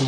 [0.00, 0.06] Hola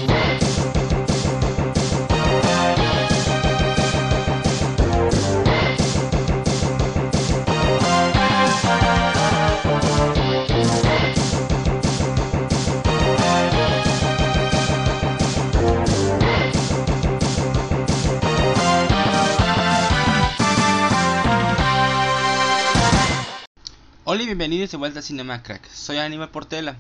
[24.23, 25.71] y bienvenidos de vuelta a Cinema Crack.
[25.71, 26.77] Soy Aníbal Portela.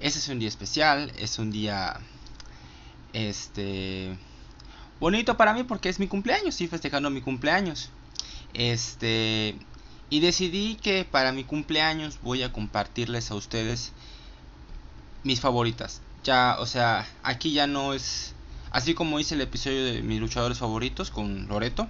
[0.00, 2.00] Este es un día especial, es un día
[3.12, 4.16] este
[4.98, 7.90] bonito para mí porque es mi cumpleaños, estoy festejando mi cumpleaños.
[8.54, 9.56] Este
[10.10, 13.92] y decidí que para mi cumpleaños voy a compartirles a ustedes
[15.22, 16.02] mis favoritas.
[16.24, 18.34] Ya, o sea, aquí ya no es
[18.72, 21.88] así como hice el episodio de mis luchadores favoritos con Loreto.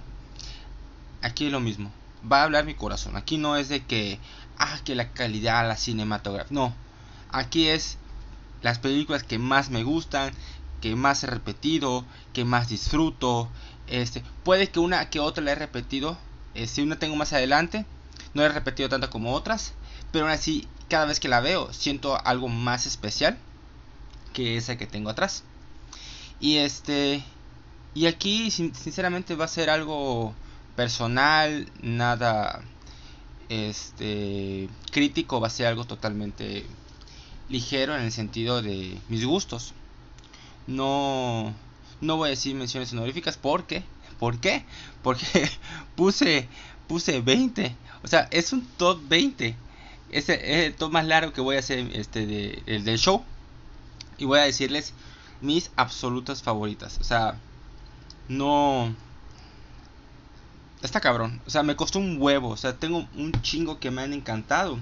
[1.21, 1.91] Aquí es lo mismo.
[2.31, 3.15] Va a hablar mi corazón.
[3.15, 4.19] Aquí no es de que
[4.61, 6.55] ah, que la calidad, la cinematografía.
[6.55, 6.73] No,
[7.31, 7.97] aquí es
[8.61, 10.33] las películas que más me gustan,
[10.81, 13.49] que más he repetido, que más disfruto.
[13.87, 16.17] Este, puede que una que otra la he repetido,
[16.55, 17.85] eh, si una tengo más adelante,
[18.33, 19.73] no la he repetido tanto como otras,
[20.11, 23.37] pero aún así cada vez que la veo siento algo más especial
[24.33, 25.43] que esa que tengo atrás.
[26.39, 27.23] Y este
[27.93, 30.33] y aquí sinceramente va a ser algo
[30.75, 32.61] personal, nada
[33.51, 36.65] este crítico va a ser algo totalmente
[37.49, 39.73] ligero en el sentido de mis gustos.
[40.71, 41.53] No
[42.01, 43.83] no voy a decir menciones honoríficas porque
[44.19, 44.65] ¿por qué?
[45.03, 45.49] Porque
[45.95, 46.47] puse
[46.87, 49.55] puse 20, o sea, es un top 20.
[50.11, 53.23] Es el, top más largo que voy a hacer este de, el del show
[54.17, 54.93] y voy a decirles
[55.39, 57.39] mis absolutas favoritas, o sea,
[58.27, 58.93] no
[60.81, 61.41] está cabrón.
[61.45, 62.49] O sea, me costó un huevo.
[62.49, 64.77] O sea, tengo un chingo que me han encantado.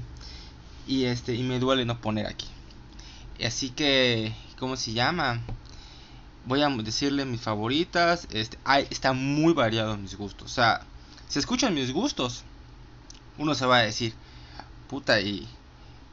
[0.87, 2.47] Y este, y me duele no poner aquí.
[3.45, 5.41] Así que, ¿cómo se llama?
[6.45, 8.27] Voy a decirle mis favoritas.
[8.31, 10.51] Este, hay, está muy variado mis gustos.
[10.51, 10.81] O sea,
[11.27, 12.43] si escuchan mis gustos,
[13.37, 14.13] uno se va a decir,
[14.89, 15.47] puta, ¿y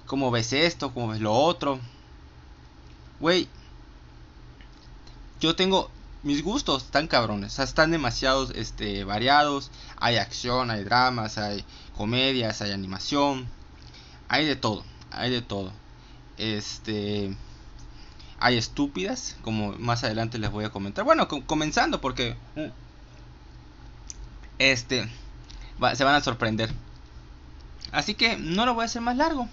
[0.06, 0.92] cómo ves esto?
[0.92, 1.80] ¿Cómo ves lo otro?
[3.20, 3.48] Güey,
[5.40, 5.90] yo tengo
[6.26, 9.70] mis gustos están cabrones, o sea, están demasiados este, variados.
[9.98, 11.64] Hay acción, hay dramas, hay
[11.96, 13.46] comedias, hay animación,
[14.28, 15.72] hay de todo, hay de todo.
[16.36, 17.32] Este,
[18.38, 21.04] hay estúpidas, como más adelante les voy a comentar.
[21.04, 22.68] Bueno, comenzando porque mm,
[24.58, 25.08] este
[25.94, 26.72] se van a sorprender.
[27.92, 29.48] Así que no lo voy a hacer más largo.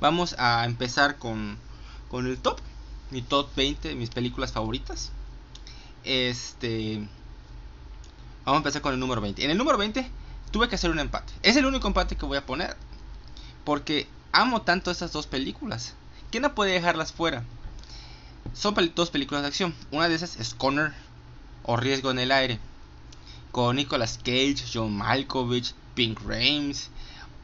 [0.00, 1.58] Vamos a empezar con,
[2.08, 2.60] con el top.
[3.10, 5.12] Mi top 20 mis películas favoritas.
[6.04, 7.06] Este.
[8.44, 9.44] Vamos a empezar con el número 20.
[9.44, 10.08] En el número 20
[10.50, 11.32] tuve que hacer un empate.
[11.42, 12.76] Es el único empate que voy a poner.
[13.64, 15.94] Porque amo tanto estas dos películas.
[16.30, 17.44] Que no puede dejarlas fuera.
[18.54, 19.74] Son dos películas de acción.
[19.90, 20.92] Una de esas es Connor
[21.62, 22.58] o Riesgo en el Aire.
[23.50, 26.90] Con Nicolas Cage, John Malkovich, Pink Rames,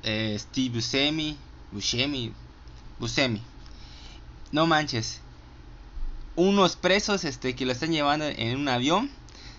[0.03, 1.37] eh, Steve Buscemi.
[1.73, 2.33] Buscemi.
[2.99, 3.43] Buscemi.
[4.53, 5.21] No manches
[6.39, 9.11] unos presos este, que lo están llevando en un avión.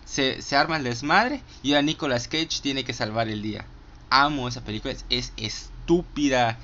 [0.05, 3.65] Se, se arma el desmadre y ahora Nicolas Cage tiene que salvar el día.
[4.09, 6.57] Amo esa película, es, estúpida.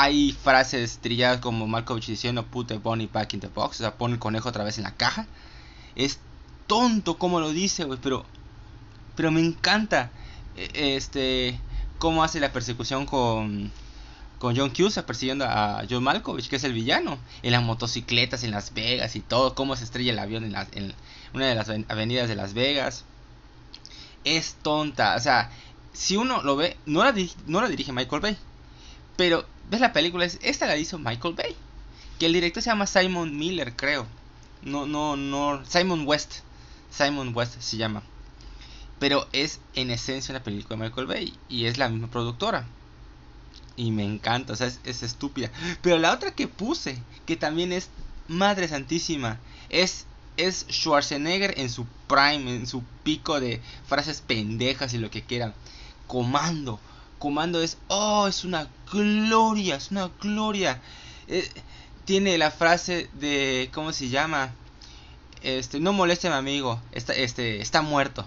[0.00, 3.96] Hay frases trilladas como Malkovich diciendo put the bunny back in the box, o sea,
[3.96, 5.26] pone el conejo otra vez en la caja.
[5.96, 6.20] Es
[6.68, 8.24] tonto como lo dice, pero
[9.16, 10.12] pero me encanta
[10.56, 11.58] e, este
[11.98, 13.72] cómo hace la persecución con
[14.38, 18.52] con John Cusack persiguiendo a John Malkovich, que es el villano, en las motocicletas en
[18.52, 20.94] Las Vegas y todo, cómo se estrella el avión en,
[21.34, 23.04] una de las avenidas de Las Vegas.
[24.22, 25.50] Es tonta, o sea,
[25.92, 27.12] si uno lo ve, no la,
[27.46, 28.36] no la dirige Michael Bay,
[29.18, 31.56] pero ves la película, esta la hizo Michael Bay,
[32.20, 34.06] que el director se llama Simon Miller, creo.
[34.62, 36.36] No, no, no, Simon West,
[36.88, 38.04] Simon West se llama.
[39.00, 42.68] Pero es en esencia una película de Michael Bay y es la misma productora
[43.74, 45.50] y me encanta, o sea, es, estúpida.
[45.82, 47.90] Pero la otra que puse, que también es
[48.28, 50.06] madre santísima, es,
[50.36, 55.54] es Schwarzenegger en su prime, en su pico de frases pendejas y lo que quieran.
[56.06, 56.78] Comando,
[57.18, 60.80] comando es, oh, es una gloria, es una gloria.
[61.26, 61.48] Eh,
[62.04, 64.54] tiene la frase de, ¿cómo se llama?
[65.42, 68.26] Este, no moleste a mi amigo, está, este, está muerto.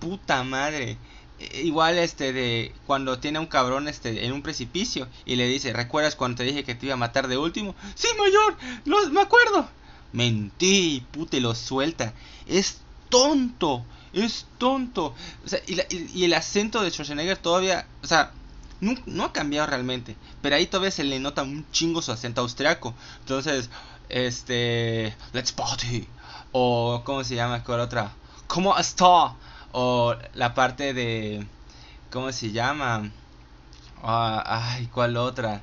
[0.00, 0.96] Puta madre.
[1.38, 5.72] Eh, igual este de cuando tiene un cabrón este en un precipicio y le dice,
[5.72, 9.20] "¿Recuerdas cuando te dije que te iba a matar de último?" "Sí, mayor, lo, me
[9.20, 9.68] acuerdo."
[10.12, 12.14] Mentí, pute lo suelta.
[12.46, 12.80] Es
[13.10, 13.84] tonto,
[14.24, 15.14] es tonto.
[15.44, 18.32] O sea, y, el acento de Schwarzenegger todavía, o sea,
[18.80, 22.40] no, no, ha cambiado realmente, pero ahí todavía se le nota un chingo su acento
[22.40, 22.94] austriaco.
[23.20, 23.70] Entonces,
[24.08, 26.06] este, let's party,
[26.52, 27.62] o ¿cómo se llama?
[27.64, 28.12] ¿Cuál otra?
[28.46, 29.34] ¿Cómo está?
[29.72, 31.46] O la parte de,
[32.10, 33.10] ¿cómo se llama?
[34.02, 35.62] Ah, ay, ¿cuál otra?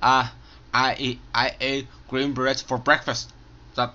[0.00, 0.32] Ah,
[0.72, 3.30] I, I ate green bread for breakfast.
[3.72, 3.92] O sea,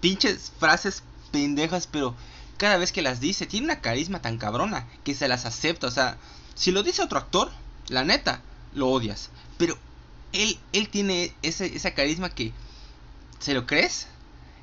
[0.00, 2.14] pinches frases pendejas, pero
[2.60, 5.86] cada vez que las dice, tiene una carisma tan cabrona que se las acepta.
[5.86, 6.18] O sea,
[6.54, 7.50] si lo dice otro actor,
[7.88, 8.42] la neta,
[8.74, 9.30] lo odias.
[9.56, 9.78] Pero
[10.34, 12.52] él, él tiene ese, esa carisma que
[13.38, 14.08] se lo crees.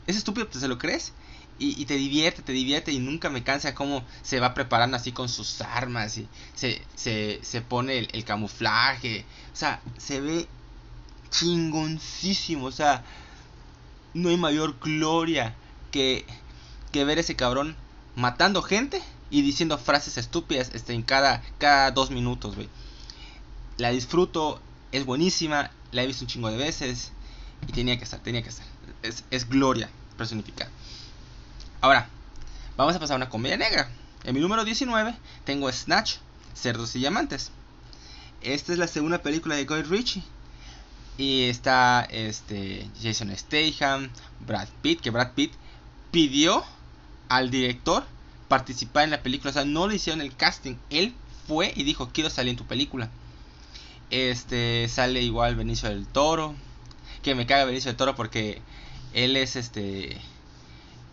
[0.06, 1.12] Es estúpido, pero se lo crees.
[1.58, 5.28] Y, te divierte, te divierte y nunca me cansa cómo se va preparando así con
[5.28, 9.26] sus armas y se, se, se pone el, el, camuflaje.
[9.54, 10.48] O sea, se ve
[11.32, 12.68] chingoncísimo.
[12.68, 13.04] O sea,
[14.14, 15.56] no hay mayor gloria
[15.90, 16.28] que,
[16.92, 17.76] que ver ese cabrón
[18.18, 19.00] matando gente
[19.30, 22.68] y diciendo frases estúpidas este, en cada, cada dos minutos, güey.
[23.78, 24.60] La disfruto,
[24.92, 27.12] es buenísima, la he visto un chingo de veces
[27.68, 28.66] y tenía que estar, tenía que estar.
[29.04, 29.88] Es, es gloria
[30.18, 30.72] personificada.
[31.80, 32.10] Ahora,
[32.76, 33.88] vamos a pasar a una comedia negra.
[34.24, 35.16] En mi número 19
[35.46, 36.16] tengo Snatch,
[36.56, 37.52] Cerdos y Diamantes.
[38.42, 40.24] Esta es la segunda película de Guy Ritchie.
[41.20, 44.10] Y está este Jason Statham,
[44.40, 45.54] Brad Pitt, que Brad Pitt
[46.12, 46.66] pidió
[47.30, 48.06] al director
[48.48, 49.52] participar en la película.
[49.52, 50.76] O sea, no le hicieron el casting.
[50.90, 51.14] Él
[51.48, 53.10] fue y dijo, quiero salir en tu película.
[54.10, 56.56] Este sale igual Benicio del Toro.
[57.24, 58.62] Que me caga Benicio del Toro porque
[59.14, 60.18] él es este.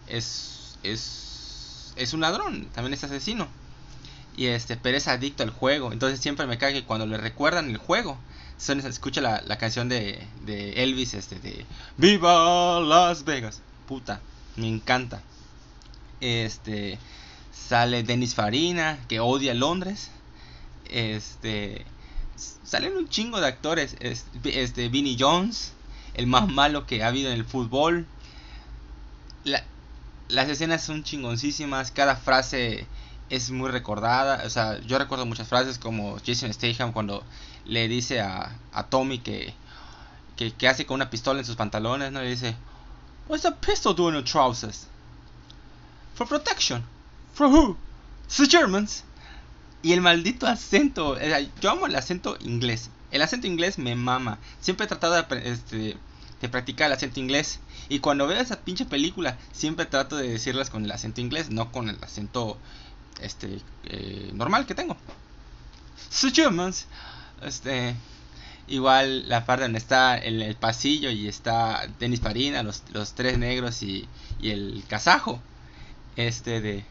[0.06, 0.78] Es.
[0.82, 1.92] Es.
[1.96, 2.68] Es un ladrón.
[2.74, 3.48] También es asesino.
[4.36, 5.92] Y este, pero es adicto al juego.
[5.92, 8.18] Entonces siempre me caga que cuando le recuerdan el juego.
[8.56, 11.66] Son, escucha la, la canción de, de Elvis, este, de
[11.96, 13.60] Viva Las Vegas.
[13.88, 14.20] Puta,
[14.56, 15.22] me encanta.
[16.20, 16.98] Este
[17.52, 20.10] sale Dennis Farina, que odia Londres.
[20.90, 21.84] Este
[22.64, 23.96] salen un chingo de actores.
[24.00, 25.72] Este Vinnie Jones,
[26.14, 28.06] el más malo que ha habido en el fútbol.
[30.28, 32.86] las escenas son chingoncísimas, cada frase
[33.30, 34.42] es muy recordada.
[34.46, 37.22] O sea, yo recuerdo muchas frases como Jason Statham cuando
[37.64, 38.56] le dice a,
[38.90, 39.54] Tommy que,
[40.36, 42.20] que, hace con una pistola en sus pantalones, ¿no?
[42.20, 42.56] Le dice,
[43.28, 44.86] What's a pistol doing in trousers?
[46.14, 46.84] For protection.
[47.34, 47.76] For who?
[48.36, 49.04] The Germans.
[49.82, 51.18] Y el maldito acento.
[51.60, 52.90] yo amo el acento inglés.
[53.10, 54.38] El acento inglés me mama.
[54.60, 55.96] Siempre he tratado de, este,
[56.40, 57.60] de practicar el acento inglés.
[57.88, 61.70] Y cuando veo esa pinche película, siempre trato de decirlas con el acento inglés, no
[61.70, 62.56] con el acento
[63.20, 64.96] este eh, normal que tengo.
[66.20, 66.86] The Germans.
[67.42, 67.94] Este.
[68.66, 73.36] Igual la parte donde está en el pasillo y está Denis Parina, los, los tres
[73.36, 74.08] negros y,
[74.40, 75.42] y el kazajo.
[76.16, 76.84] Este de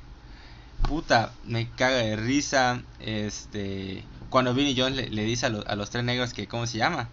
[0.83, 2.81] puta, me caga de risa.
[2.99, 7.09] Este, cuando Vinny Jones le, dice a, a, los tres negros que, ¿cómo se llama?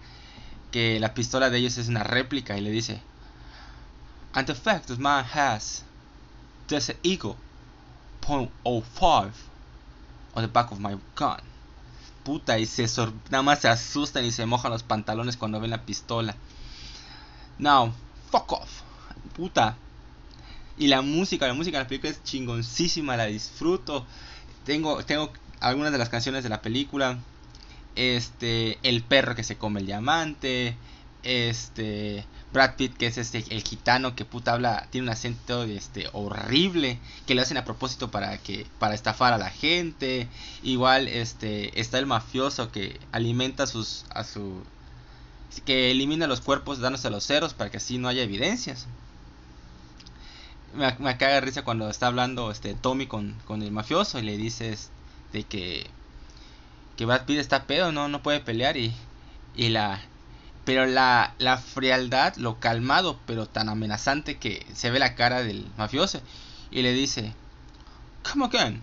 [0.70, 3.00] Que la pistola de ellos es una réplica y le dice,
[4.32, 5.82] And the fact that man has,
[6.68, 6.96] there's an
[8.64, 9.34] oh five,
[10.34, 11.40] on the back of my gun.
[12.22, 12.86] Puta, y se
[13.30, 16.36] nada más se asustan y se mojan los pantalones cuando ven la pistola.
[17.58, 17.92] Now,
[18.30, 18.82] fuck off.
[19.34, 19.76] Puta,
[20.80, 24.06] y la música, la música de la película es chingoncísima, la disfruto.
[24.64, 25.30] Tengo, tengo
[25.60, 27.18] algunas de las canciones de la película.
[27.96, 30.78] Este, el perro que se come el diamante.
[31.22, 32.24] Este,
[32.54, 36.98] Brad Pitt que es este el gitano que puta habla, tiene un acento este horrible
[37.26, 40.28] que lo hacen a propósito para que para estafar a la gente.
[40.62, 44.62] Igual este está el mafioso que alimenta sus a su
[45.66, 48.86] que elimina los cuerpos dándose a los ceros para que así no haya evidencias
[50.74, 54.22] me, me caga de risa cuando está hablando este Tommy con, con el mafioso y
[54.22, 54.90] le dices
[55.32, 55.86] de que
[56.96, 58.94] que Brad Pitt está pedo, no no puede pelear y
[59.56, 60.00] y la
[60.64, 65.66] pero la, la frialdad, lo calmado, pero tan amenazante que se ve la cara del
[65.76, 66.20] mafioso
[66.70, 67.34] y le dice,
[68.22, 68.80] ¿Cómo again?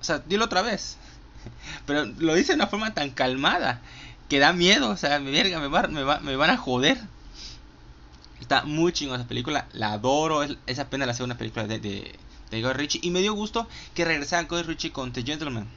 [0.00, 0.96] O sea, dilo otra vez.
[1.86, 3.80] Pero lo dice de una forma tan calmada
[4.28, 6.98] que da miedo, o sea, me, verga, me, me, me van a joder.
[8.40, 12.18] Está muy chingona esa película, la adoro, es, apenas la segunda película de, de,
[12.50, 12.88] de Guy.
[13.02, 15.68] Y me dio gusto que regresara Guy Ritchie con The Gentleman,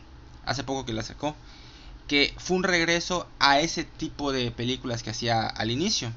[0.46, 1.36] hace poco que la sacó.
[2.08, 6.12] Que fue un regreso a ese tipo de películas que hacía al inicio.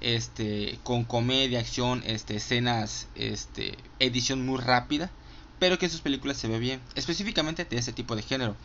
[0.00, 5.10] Este, con comedia, acción, este, escenas, este, edición muy rápida
[5.58, 8.56] pero que en sus películas se ve bien, específicamente de ese tipo de género.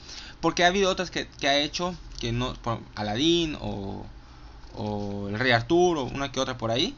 [0.42, 2.54] Porque ha habido otras que, ha hecho, que no,
[2.96, 4.06] Aladdin o
[4.75, 6.95] o el Rey Arturo, una que otra por ahí,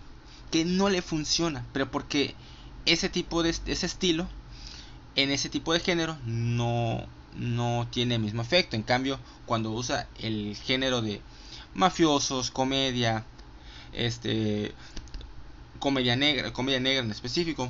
[0.52, 2.36] que no le funciona, pero porque
[2.86, 4.28] ese tipo de ese estilo
[5.16, 8.76] en ese tipo de género no no tiene el mismo efecto.
[8.76, 11.22] En cambio, cuando usa el género de
[11.74, 13.26] mafiosos, comedia,
[13.94, 14.74] este
[15.80, 17.70] comedia negra, comedia negra en específico,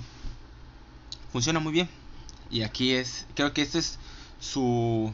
[1.32, 1.90] funciona muy bien.
[2.50, 3.98] Y aquí es, creo que este es
[4.40, 5.14] su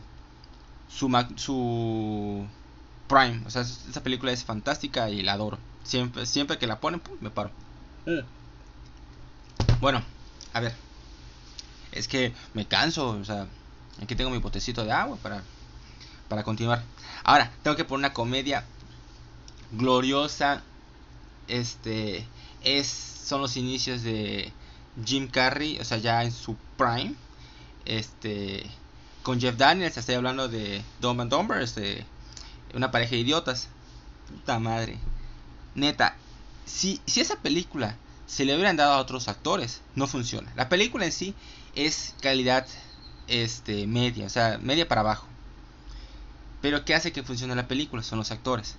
[0.89, 2.47] su su
[3.07, 5.57] prime, o sea, esta película es fantástica y la adoro.
[5.83, 7.51] Siempre siempre que la ponen, me paro.
[8.05, 8.19] Mm.
[9.79, 10.03] Bueno,
[10.53, 10.75] a ver.
[11.91, 13.47] Es que me canso, o sea,
[14.01, 15.43] aquí tengo mi potecito de agua para
[16.27, 16.83] para continuar.
[17.23, 18.65] Ahora, tengo que poner una comedia
[19.71, 20.61] gloriosa.
[21.47, 22.25] Este
[22.61, 24.51] es son los inicios de
[25.05, 27.15] Jim Carrey, o sea, ya en su prime.
[27.85, 28.69] Este
[29.27, 32.05] con Jeff Daniels, estoy hablando de Dumb and Dumber, este,
[32.73, 33.69] una pareja de idiotas.
[34.29, 34.97] Puta madre.
[35.75, 36.15] Neta,
[36.65, 37.95] si, si esa película
[38.25, 40.51] se le hubieran dado a otros actores, no funciona.
[40.55, 41.33] La película en sí
[41.75, 42.67] es calidad
[43.27, 45.27] este media, o sea, media para abajo.
[46.61, 48.03] Pero ¿qué hace que funcione la película?
[48.03, 48.75] Son los actores.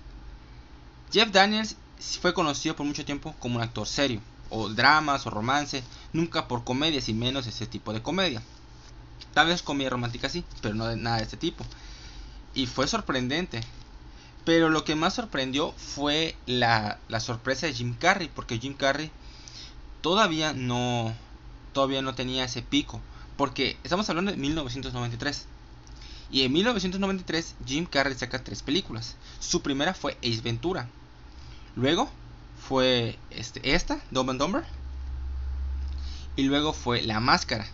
[1.11, 1.75] Jeff Daniels
[2.21, 6.63] fue conocido por mucho tiempo como un actor serio, o dramas, o romance, nunca por
[6.63, 8.41] comedias y menos ese tipo de comedia.
[9.33, 11.65] Tal vez comedia romántica sí, pero no de nada de este tipo.
[12.53, 13.61] Y fue sorprendente.
[14.45, 19.11] Pero lo que más sorprendió fue la, la sorpresa de Jim Carrey, porque Jim Carrey
[20.01, 21.13] todavía no
[21.73, 22.99] todavía no tenía ese pico,
[23.37, 25.45] porque estamos hablando de 1993.
[26.31, 29.15] Y en 1993 Jim Carrey saca tres películas.
[29.39, 30.87] Su primera fue Ace Ventura.
[31.75, 32.09] Luego
[32.67, 34.63] fue este, esta, Dumb and Dumber.
[36.35, 37.67] Y luego fue La Máscara.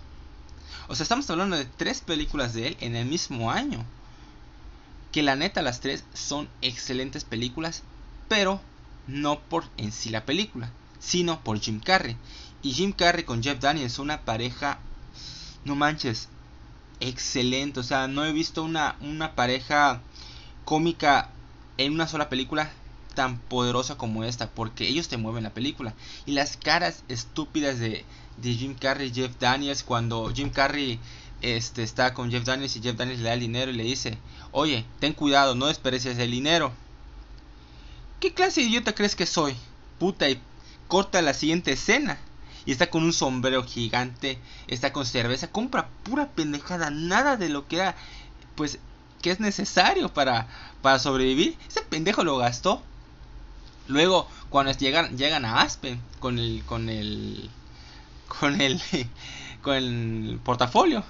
[0.88, 3.84] O sea, estamos hablando de tres películas de él en el mismo año.
[5.16, 7.84] Que la neta las tres son excelentes películas,
[8.28, 8.60] pero
[9.08, 12.18] no por en sí la película, sino por Jim Carrey.
[12.62, 14.78] Y Jim Carrey con Jeff Daniels, una pareja,
[15.64, 16.28] no manches,
[17.00, 17.80] excelente.
[17.80, 20.02] O sea, no he visto una, una pareja
[20.66, 21.30] cómica
[21.78, 22.70] en una sola película
[23.14, 25.94] tan poderosa como esta, porque ellos te mueven la película.
[26.26, 28.04] Y las caras estúpidas de,
[28.36, 31.00] de Jim Carrey y Jeff Daniels, cuando Jim Carrey
[31.46, 34.18] este, está con Jeff Daniels y Jeff Daniels le da el dinero y le dice,
[34.52, 36.72] oye, ten cuidado, no desperdicies el dinero.
[38.20, 39.56] ¿Qué clase de idiota crees que soy?
[40.00, 40.42] Puta, y
[40.88, 42.18] corta la siguiente escena.
[42.66, 47.68] Y está con un sombrero gigante, está con cerveza, compra pura pendejada, nada de lo
[47.68, 47.96] que era,
[48.56, 48.80] pues,
[49.22, 50.48] que es necesario para,
[50.82, 51.56] para sobrevivir.
[51.68, 52.82] Ese pendejo lo gastó.
[53.88, 57.52] Luego, cuando llegan, llegan a Aspen con el, con el,
[58.28, 58.82] con el,
[59.62, 61.04] con el portafolio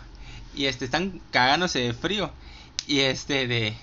[0.56, 2.32] y este están cagándose de frío.
[2.88, 3.76] Y este de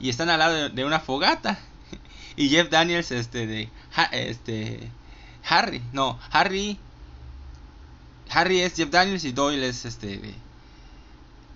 [0.00, 1.58] y están al lado de, una fogata.
[2.36, 3.68] Y Jeff Daniels este de
[4.12, 4.90] este
[5.46, 6.78] Harry no Harry
[8.30, 10.34] Harry es Jeff Daniels y Doyle es este de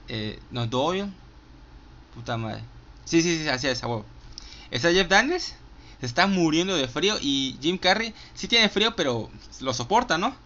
[0.09, 1.11] eh, no Doyle.
[2.15, 2.63] Puta madre.
[3.07, 3.89] Sí sí sí así es a
[4.71, 5.55] está Jeff Daniels
[6.01, 9.31] se está muriendo de frío y Jim Carrey sí tiene frío pero
[9.61, 10.37] lo soporta no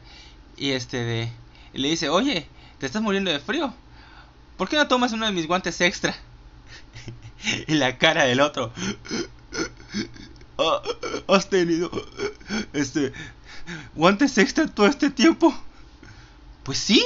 [0.56, 1.32] y este de
[1.72, 2.46] le dice oye
[2.78, 3.74] te estás muriendo de frío
[4.60, 6.14] ¿por qué no tomas uno de mis guantes extra?
[7.66, 8.70] y la cara del otro.
[10.58, 10.82] Ah,
[11.28, 11.90] ¿Has tenido
[12.74, 13.14] este
[13.94, 15.58] guantes extra todo este tiempo?
[16.62, 17.02] Pues sí.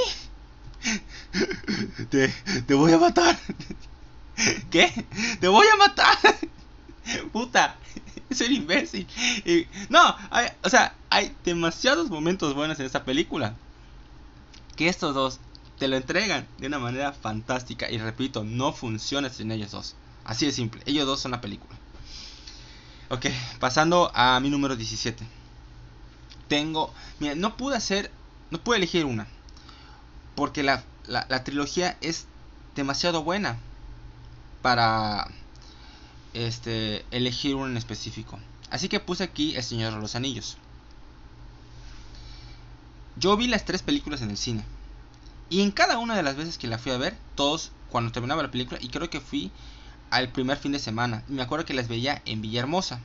[2.10, 2.34] Te,
[2.66, 3.38] te voy a matar.
[4.72, 5.06] ¿Qué?
[5.38, 6.18] Te voy a matar.
[7.32, 7.76] Puta.
[8.30, 9.06] Es un imbécil.
[9.90, 10.16] no,
[10.64, 13.54] o sea, hay demasiados momentos buenos en esta película.
[14.74, 15.38] Que estos dos
[15.78, 17.90] te lo entregan de una manera fantástica.
[17.90, 19.96] Y repito, no funciona sin ellos dos.
[20.24, 20.82] Así de simple.
[20.86, 21.78] Ellos dos son la película.
[23.10, 23.26] Ok,
[23.60, 25.24] pasando a mi número 17.
[26.48, 26.92] Tengo.
[27.20, 28.10] Mira, no pude hacer.
[28.50, 29.26] No pude elegir una.
[30.34, 32.26] Porque la, la, trilogía es
[32.74, 33.58] demasiado buena.
[34.62, 35.28] Para.
[36.32, 37.04] Este.
[37.10, 38.38] Elegir una en específico.
[38.70, 40.56] Así que puse aquí El Señor de los Anillos.
[43.16, 44.64] Yo vi las tres películas en el cine.
[45.50, 48.42] Y en cada una de las veces que la fui a ver, todos, cuando terminaba
[48.42, 49.50] la película, y creo que fui
[50.10, 53.00] al primer fin de semana, me acuerdo que las veía en Villahermosa.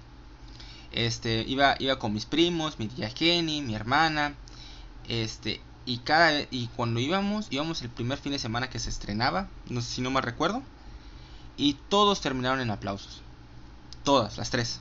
[0.92, 4.36] Este, iba, iba con mis primos, mi tía Jenny, mi hermana,
[5.08, 9.50] este, y cada y cuando íbamos, íbamos el primer fin de semana que se estrenaba,
[9.70, 10.64] no sé si no me recuerdo,
[11.58, 13.22] y todos terminaron en aplausos.
[14.04, 14.80] Todas, las tres.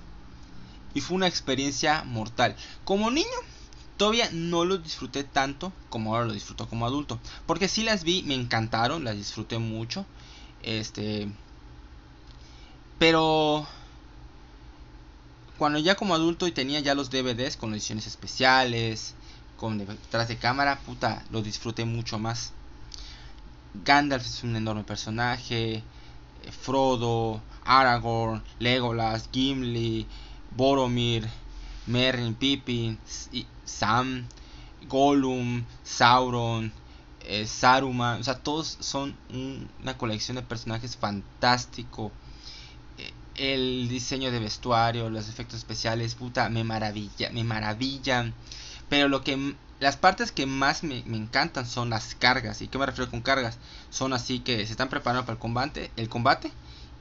[0.95, 2.57] Y fue una experiencia mortal.
[2.85, 3.27] Como niño,
[3.99, 7.19] Todavía no lo disfruté tanto como ahora lo disfruto como adulto.
[7.47, 10.07] Porque si las vi, me encantaron, las disfruté mucho.
[10.63, 11.29] Este.
[12.99, 13.67] Pero.
[15.59, 19.17] Cuando ya como adulto y tenía ya los DVDs con ediciones especiales,
[19.57, 22.53] con detrás de cámara, puta, lo disfruté mucho más.
[23.85, 25.83] Gandalf es un enorme personaje.
[26.45, 30.07] Eh, Frodo, Aragorn, Legolas, Gimli,
[30.57, 31.29] Boromir,
[31.87, 32.97] Merlin, Pippin.
[33.69, 34.27] Sam,
[34.89, 36.73] Gollum, Sauron,
[37.21, 39.17] eh, Saruman, o sea, todos son
[39.81, 42.11] una colección de personajes fantástico.
[42.97, 48.35] Eh, el diseño de vestuario, los efectos especiales, puta, me maravilla, me maravillan.
[48.89, 52.63] Pero lo que las partes que más me, encantan son las cargas.
[52.63, 53.59] ¿Y qué me refiero con cargas?
[53.91, 56.51] Son así que se están preparando para el combate, el combate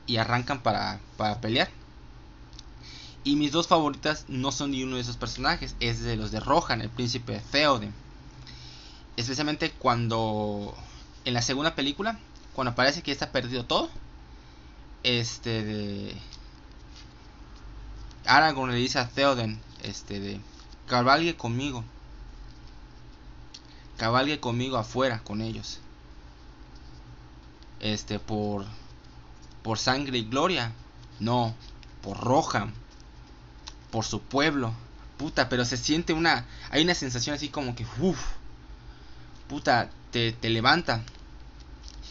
[0.06, 1.68] y arrancan para, para pelear.
[3.24, 6.40] Y mis dos favoritas no son ni uno de esos personajes, es de los de
[6.40, 7.92] Rohan, el príncipe Theoden.
[9.16, 10.74] Especialmente cuando
[11.24, 12.18] en la segunda película,
[12.54, 13.90] cuando parece que está perdido todo,
[15.02, 16.16] este de
[18.24, 20.40] Aragorn le dice a Theoden, este de
[20.86, 21.84] cabalgue conmigo.
[23.96, 25.80] Cabalgue conmigo afuera con ellos.
[27.80, 28.64] Este por
[29.62, 30.72] por sangre y gloria,
[31.20, 31.54] no,
[32.00, 32.72] por Rohan
[33.90, 34.72] por su pueblo.
[35.16, 36.46] Puta, pero se siente una.
[36.70, 37.84] Hay una sensación así como que.
[38.00, 38.20] Uff.
[39.48, 41.02] Puta, te, te levanta.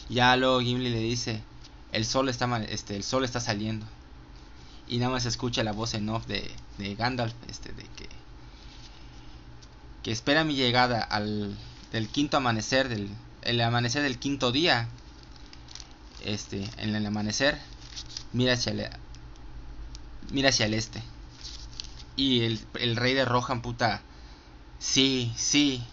[0.08, 1.42] Ya luego Gimli le dice.
[1.92, 3.86] El sol está este, el sol está saliendo.
[4.86, 7.34] Y nada más se escucha la voz en off de, de Gandalf.
[7.48, 8.08] Este, de que.
[10.02, 11.56] Que espera mi llegada al.
[11.92, 12.88] del quinto amanecer.
[12.88, 13.08] Del.
[13.42, 14.88] El amanecer del quinto día.
[16.24, 16.68] Este.
[16.76, 17.58] En el amanecer.
[18.34, 18.90] Mira hacia el.
[20.30, 21.02] Mira hacia el este.
[22.18, 24.02] Y el, rey de Rohan, puta.
[24.80, 25.84] Sí, sí.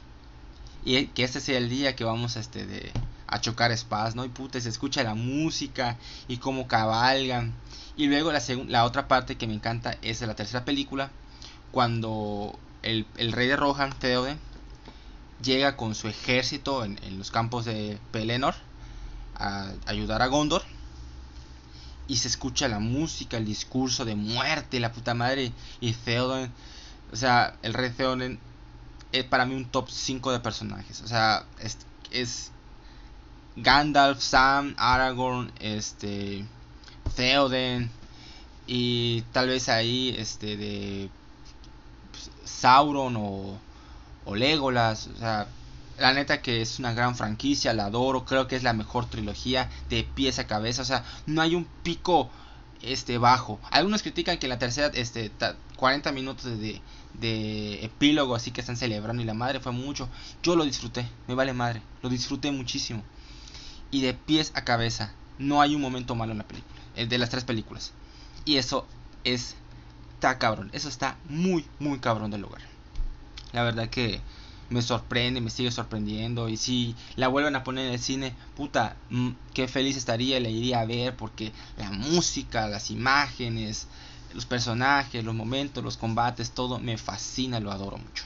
[0.84, 2.92] Y que este sea el día que vamos a, este, de,
[3.28, 4.26] a chocar espadas, ¿no?
[4.26, 7.54] Y puta, se escucha la música y cómo cabalgan.
[7.96, 11.12] Y luego la, la otra parte que me encanta es de la tercera película.
[11.72, 14.40] Cuando el, rey de Rohan, Theoden,
[15.44, 18.56] llega con su ejército en, en los campos de Pelennor
[19.36, 20.64] a ayudar a Gondor
[22.08, 26.52] y se escucha la música, el discurso de muerte, la puta madre y Theoden,
[27.12, 28.40] o sea, el rey Theoden
[29.12, 31.78] es para mí un top 5 de personajes, o sea, es,
[32.12, 32.52] es
[33.56, 36.46] Gandalf, Sam, Aragorn, este
[37.16, 37.90] Theoden
[38.68, 41.10] y tal vez ahí este de
[42.12, 43.58] pues, Sauron o,
[44.26, 45.48] o Legolas, o sea,
[46.00, 49.70] la neta que es una gran franquicia, la adoro, creo que es la mejor trilogía
[49.90, 52.30] de pies a cabeza, o sea, no hay un pico
[52.82, 53.60] este bajo.
[53.72, 55.32] Algunos critican que la tercera este
[55.76, 56.82] 40 minutos de,
[57.14, 60.10] de epílogo así que están celebrando y la madre fue mucho.
[60.44, 63.04] Yo lo disfruté, me vale madre, lo disfruté muchísimo.
[63.92, 67.18] Y de pies a cabeza, no hay un momento malo en la película, el de
[67.18, 67.94] las tres películas.
[68.44, 68.86] Y eso
[69.24, 69.56] es
[70.14, 72.62] está cabrón, eso está muy muy cabrón del lugar.
[73.52, 74.22] La verdad que
[74.70, 76.50] me sorprende, me sigue sorprendiendo.
[76.50, 80.50] Y si la vuelven a poner en el cine, puta, mm, qué feliz estaría, la
[80.50, 83.88] iría a ver porque la música, las imágenes,
[84.34, 88.26] los personajes, los momentos, los combates, todo me fascina, lo adoro mucho.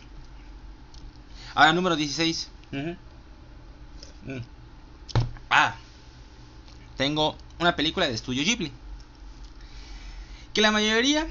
[1.56, 2.49] Ahora, número 16.
[2.71, 4.39] Mm.
[5.49, 5.75] Ah,
[6.97, 8.71] tengo una película de estudio Ghibli.
[10.54, 11.28] Que la mayoría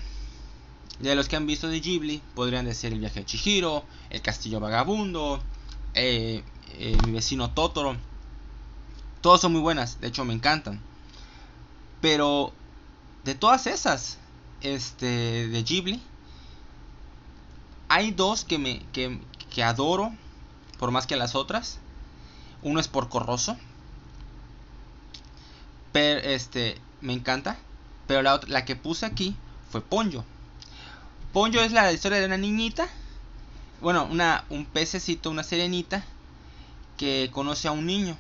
[0.99, 4.61] de los que han visto de Ghibli podrían decir El viaje de Chihiro, El castillo
[4.61, 5.41] vagabundo,
[5.95, 6.43] eh,
[6.79, 7.97] eh, Mi vecino Totoro.
[9.21, 10.81] Todos son muy buenas, de hecho me encantan.
[12.01, 12.53] Pero
[13.25, 14.19] de todas esas
[14.61, 16.01] este, de Ghibli,
[17.89, 19.19] hay dos que, me, que,
[19.51, 20.13] que adoro,
[20.79, 21.79] por más que las otras.
[22.63, 23.57] Uno es por Corroso.
[25.93, 27.57] Pero este, me encanta.
[28.07, 29.37] Pero la, la que puse aquí
[29.71, 30.25] fue Ponyo.
[31.33, 32.89] Ponyo es la historia de una niñita,
[33.83, 36.03] bueno, una, un pececito, una serenita,
[36.97, 38.17] que conoce a un niño.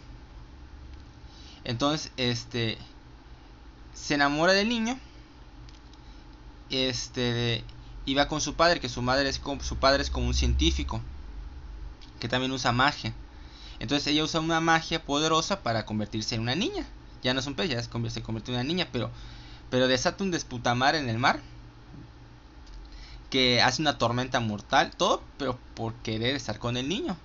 [1.64, 2.76] Entonces, este,
[3.94, 4.98] se enamora del niño,
[6.68, 7.64] este,
[8.04, 10.34] y va con su padre, que su madre es como, su padre es como un
[10.34, 11.00] científico,
[12.20, 13.14] que también usa magia.
[13.80, 16.86] Entonces ella usa una magia poderosa para convertirse en una niña.
[17.22, 19.10] Ya no es un pez, ya se convierte, en una niña, pero,
[19.70, 21.40] pero desata un desputamar en el mar
[23.30, 27.16] que hace una tormenta mortal, todo, pero por querer estar con el niño.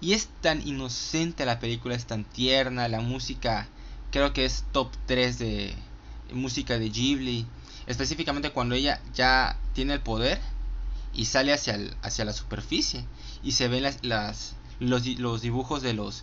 [0.00, 3.68] Y es tan inocente la película, es tan tierna, la música
[4.14, 5.74] creo que es top 3 de
[6.32, 7.46] música de Ghibli,
[7.88, 10.40] específicamente cuando ella ya tiene el poder
[11.12, 13.04] y sale hacia, hacia la superficie
[13.42, 16.22] y se ven las, las los, los, dibujos de los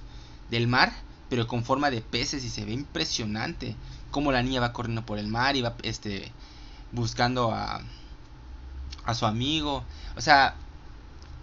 [0.50, 0.94] del mar,
[1.30, 3.76] pero con forma de peces y se ve impresionante
[4.10, 6.32] como la niña va corriendo por el mar y va este
[6.94, 7.82] buscando a
[9.06, 9.84] a su amigo.
[10.16, 10.56] O sea,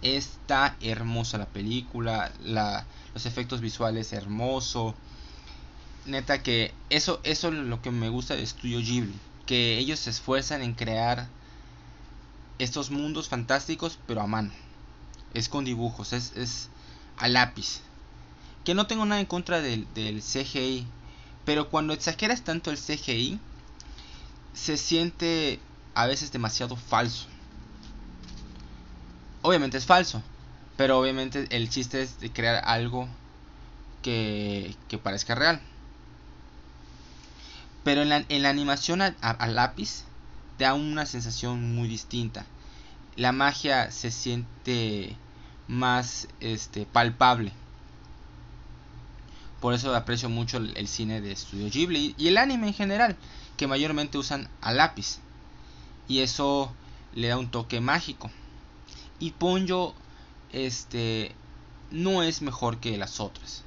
[0.01, 4.95] está hermosa la película, la, los efectos visuales hermoso.
[6.05, 10.09] Neta que eso, eso es lo que me gusta de Studio Ghibli, que ellos se
[10.09, 11.27] esfuerzan en crear
[12.57, 14.51] estos mundos fantásticos pero a mano.
[15.33, 16.69] es con dibujos, es, es
[17.17, 17.81] a lápiz.
[18.63, 20.85] Que no tengo nada en contra del, del CGI,
[21.45, 23.39] pero cuando exageras tanto el CGI,
[24.53, 25.59] se siente
[25.95, 27.27] a veces demasiado falso.
[29.41, 30.21] Obviamente es falso,
[30.75, 33.07] pero obviamente el chiste es de crear algo
[34.01, 35.61] que, parezca real.
[37.83, 40.03] Pero en la, en la animación a, lápiz
[40.57, 42.45] da una sensación muy distinta.
[43.15, 45.15] La magia se siente
[45.67, 47.53] más este, palpable.
[49.61, 53.17] Por eso aprecio mucho el, el, cine de Studio Ghibli y el anime en general,
[53.57, 55.19] que mayormente usan a lápiz.
[56.07, 56.73] Y eso
[57.13, 58.31] le da un toque mágico.
[59.19, 59.93] Y Ponyo
[60.51, 61.33] este
[61.91, 63.63] no es mejor que las otras.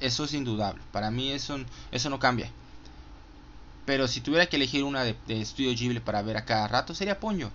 [0.00, 0.82] Eso es indudable.
[0.92, 1.58] Para mí eso,
[1.92, 2.50] eso no cambia.
[3.86, 6.94] Pero si tuviera que elegir una de, de Studio Ghibli para ver a cada rato,
[6.94, 7.50] sería Ponyo.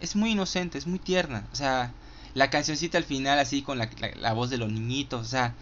[0.00, 1.46] Es muy inocente, es muy tierna.
[1.52, 1.92] O sea,
[2.34, 5.20] la cancioncita al final así con la, la, la voz de los niñitos.
[5.20, 5.54] O sea,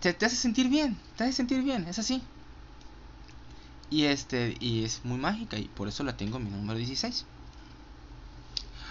[0.00, 0.96] te, te, hace sentir bien.
[1.16, 2.22] Te hace sentir bien, es así.
[3.90, 7.26] Y este, y es muy mágica y por eso la tengo en mi número 16.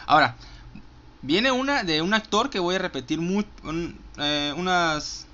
[0.06, 0.36] Ahora,
[1.22, 3.46] viene una de un actor que voy a repetir muy,
[4.18, 5.28] eh, unas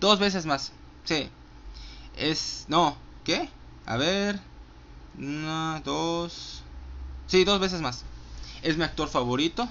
[0.00, 0.72] dos veces más.
[1.04, 1.28] Sí.
[2.16, 3.48] Es, no, ¿qué?
[3.86, 4.40] A ver.
[5.18, 6.62] Una, dos.
[7.26, 8.04] Sí, dos veces más.
[8.62, 9.68] Es mi actor favorito.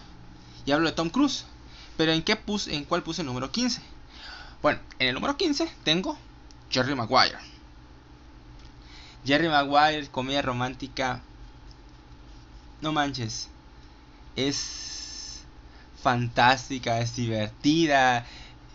[0.66, 1.46] Y hablo de Tom Cruise.
[1.98, 3.82] Pero ¿en qué puse, en cuál puse el número 15?
[4.62, 6.18] Bueno, en el número 15 tengo
[6.70, 7.38] Jerry Maguire.
[9.26, 11.22] Jerry Maguire, comedia romántica.
[12.82, 13.50] No manches.
[14.36, 15.42] Es
[16.02, 18.26] fantástica, es divertida,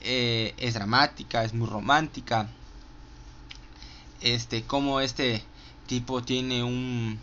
[0.01, 2.49] eh, es dramática, es muy romántica.
[4.21, 5.43] Este, como este
[5.87, 7.19] tipo tiene un,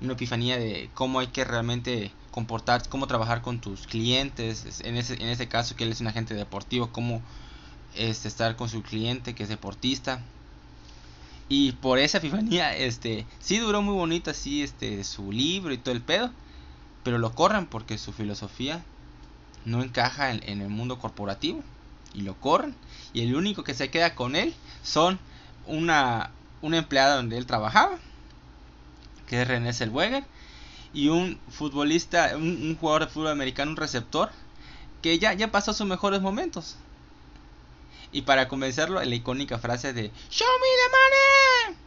[0.00, 4.80] una epifanía de cómo hay que realmente comportar, cómo trabajar con tus clientes.
[4.84, 7.22] En ese, en ese caso, que él es un agente deportivo, cómo
[7.94, 10.22] este, estar con su cliente que es deportista.
[11.48, 15.94] Y por esa epifanía, este, sí duró muy bonito así, este, su libro y todo
[15.94, 16.30] el pedo.
[17.04, 18.82] Pero lo corren porque su filosofía
[19.64, 21.62] no encaja en, el mundo corporativo.
[22.14, 22.74] Y lo corren.
[23.12, 25.18] Y el único que se queda con él son
[25.66, 26.30] una,
[26.62, 27.98] una empleada donde él trabajaba,
[29.26, 30.24] que es René Zellweger,
[30.92, 34.30] y un futbolista, un, un, jugador de fútbol americano, un receptor,
[35.02, 36.76] que ya, ya pasó sus mejores momentos.
[38.12, 41.78] Y para convencerlo, la icónica frase de Show me the money.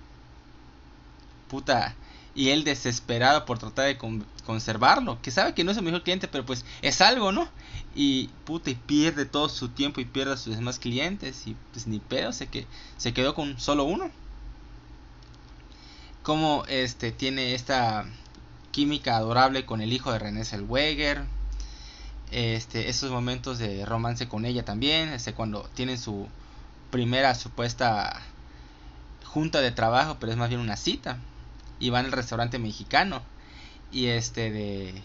[1.48, 1.96] Puta.
[2.38, 5.22] Y él desesperado por tratar de con conservarlo.
[5.22, 7.50] Que sabe que no es el mejor cliente, pero pues es algo, ¿no?
[7.96, 11.46] Y puta, y pierde todo su tiempo y pierde a sus demás clientes.
[11.48, 12.66] Y pues ni pedo, se, que,
[12.98, 14.10] se quedó con solo uno.
[16.24, 18.06] Como este tiene esta
[18.72, 21.26] química adorable con el hijo de René Zellweger
[22.32, 26.28] este, esos momentos de romance con ella también, este, cuando tienen su
[26.92, 28.22] primera supuesta
[29.26, 31.18] junta de trabajo, pero es más bien una cita,
[31.80, 33.22] y van al restaurante mexicano,
[33.92, 35.02] y este de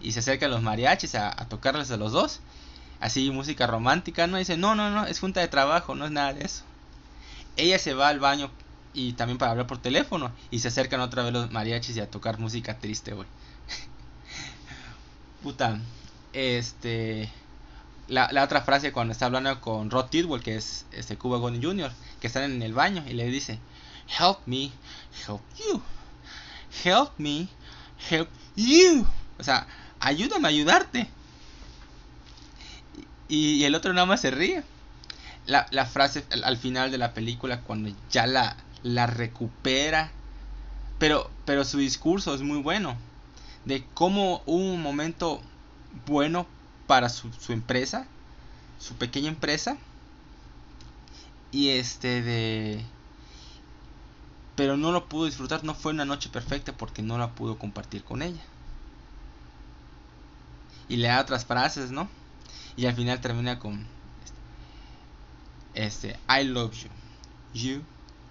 [0.00, 2.40] y se acercan los mariachis a, tocarles a los dos,
[3.00, 6.34] así música romántica, no dice, no, no, no, es junta de trabajo, no es nada
[6.34, 6.62] de eso.
[7.56, 8.50] Ella se va al baño
[8.92, 12.10] y también para hablar por teléfono, y se acercan otra vez los mariachis y a
[12.10, 13.26] tocar música triste, güey.
[15.42, 15.80] Puta,
[16.34, 17.30] este
[18.08, 21.62] la, la, otra frase cuando está hablando con Rod Tidwell, que es este Cuba Gooding
[21.62, 23.58] Jr., que están en el baño y le dice,
[24.08, 24.72] help me,
[25.26, 25.82] help you,
[26.84, 27.48] help me,
[28.10, 29.06] help you.
[29.38, 29.66] O sea,
[30.00, 31.08] ayúdame a ayudarte.
[33.28, 34.62] Y, el otro nada más se ríe.
[35.46, 40.10] La, la frase al, al, final de la película, cuando ya la, la recupera,
[40.98, 42.96] pero, pero su discurso es muy bueno.
[43.64, 45.40] De cómo hubo un momento
[46.06, 46.46] bueno
[46.86, 48.06] para su, su empresa,
[48.78, 49.76] su pequeña empresa.
[51.50, 52.84] Y este de...
[54.56, 58.04] Pero no lo pudo disfrutar, no fue una noche perfecta porque no la pudo compartir
[58.04, 58.42] con ella.
[60.88, 62.08] Y le da otras frases, ¿no?
[62.76, 63.86] Y al final termina con...
[65.74, 66.90] Este, I love you.
[67.52, 67.82] You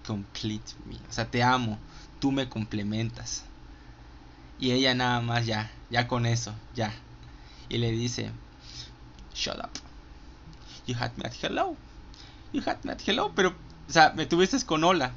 [0.06, 0.96] complete me.
[1.10, 1.78] O sea, te amo.
[2.20, 3.44] Tú me complementas.
[4.60, 6.94] Y ella nada más ya, ya con eso, ya,
[7.70, 8.32] y le dice,
[9.34, 9.72] shut up.
[10.86, 11.76] You had me at hello.
[12.52, 13.32] You had me at hello.
[13.36, 15.12] Pero, o sea, me tuviste con hola.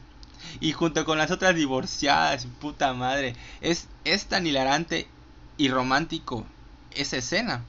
[0.60, 3.34] Y junto con las otras divorciadas, puta madre.
[3.60, 5.08] Es, es tan hilarante
[5.56, 6.46] y romántico
[6.92, 7.64] esa escena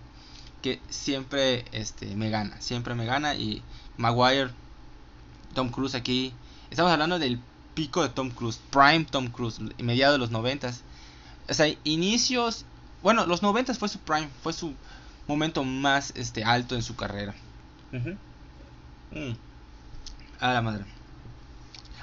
[0.61, 2.59] que siempre este, me gana.
[2.61, 3.35] Siempre me gana.
[3.35, 3.61] Y
[3.97, 4.51] Maguire,
[5.53, 6.33] Tom Cruise aquí.
[6.69, 7.39] Estamos hablando del
[7.73, 8.59] pico de Tom Cruise.
[8.71, 9.59] Prime Tom Cruise.
[9.77, 10.83] Mediados de los noventas.
[11.49, 12.65] O sea, inicios
[13.01, 14.73] bueno, los 90 fue su prime, fue su
[15.27, 17.33] momento más este alto en su carrera.
[17.91, 19.31] Mm.
[20.39, 20.85] A la madre.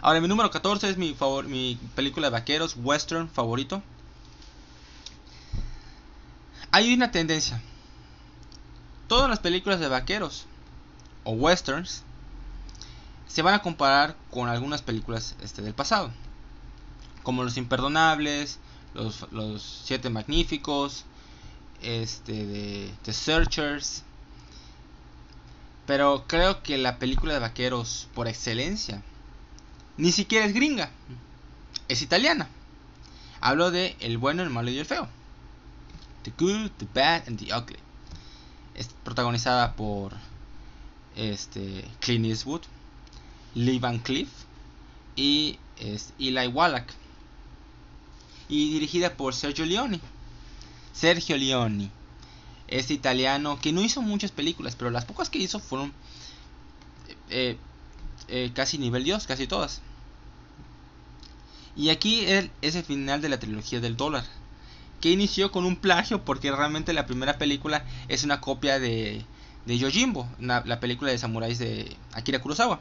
[0.04, 1.16] Ahora, mi número 14 es mi,
[1.94, 3.82] película de vaqueros, western favorito.
[6.70, 7.62] Hay una tendencia.
[9.08, 10.44] Todas las películas de vaqueros
[11.24, 12.02] o westerns
[13.28, 16.10] se van a comparar con algunas películas este, del pasado.
[17.22, 18.58] Como Los Imperdonables,
[18.92, 21.06] Los, los Siete Magníficos,
[21.80, 24.02] este, de The Searchers.
[25.86, 29.02] Pero creo que la película de vaqueros por excelencia
[29.96, 30.90] ni siquiera es gringa.
[31.88, 32.48] Es italiana.
[33.40, 35.08] Hablo de El bueno, el malo y el feo.
[36.22, 37.78] The Good, The Bad and The Ugly.
[38.74, 40.14] Es protagonizada por
[41.14, 42.62] este, Clint Eastwood,
[43.54, 44.28] Lee Van Cleef
[45.14, 46.88] y es Eli Wallach.
[48.48, 50.00] Y dirigida por Sergio Leone.
[50.92, 51.90] Sergio Leone.
[52.66, 55.92] Este italiano que no hizo muchas películas, pero las pocas que hizo fueron
[57.28, 57.58] eh,
[58.28, 59.82] eh, casi nivel Dios, casi todas.
[61.76, 64.24] Y aquí es el final de la trilogía del dólar,
[65.00, 69.24] que inició con un plagio porque realmente la primera película es una copia de,
[69.66, 72.80] de Yojimbo, la película de samuráis de Akira Kurosawa,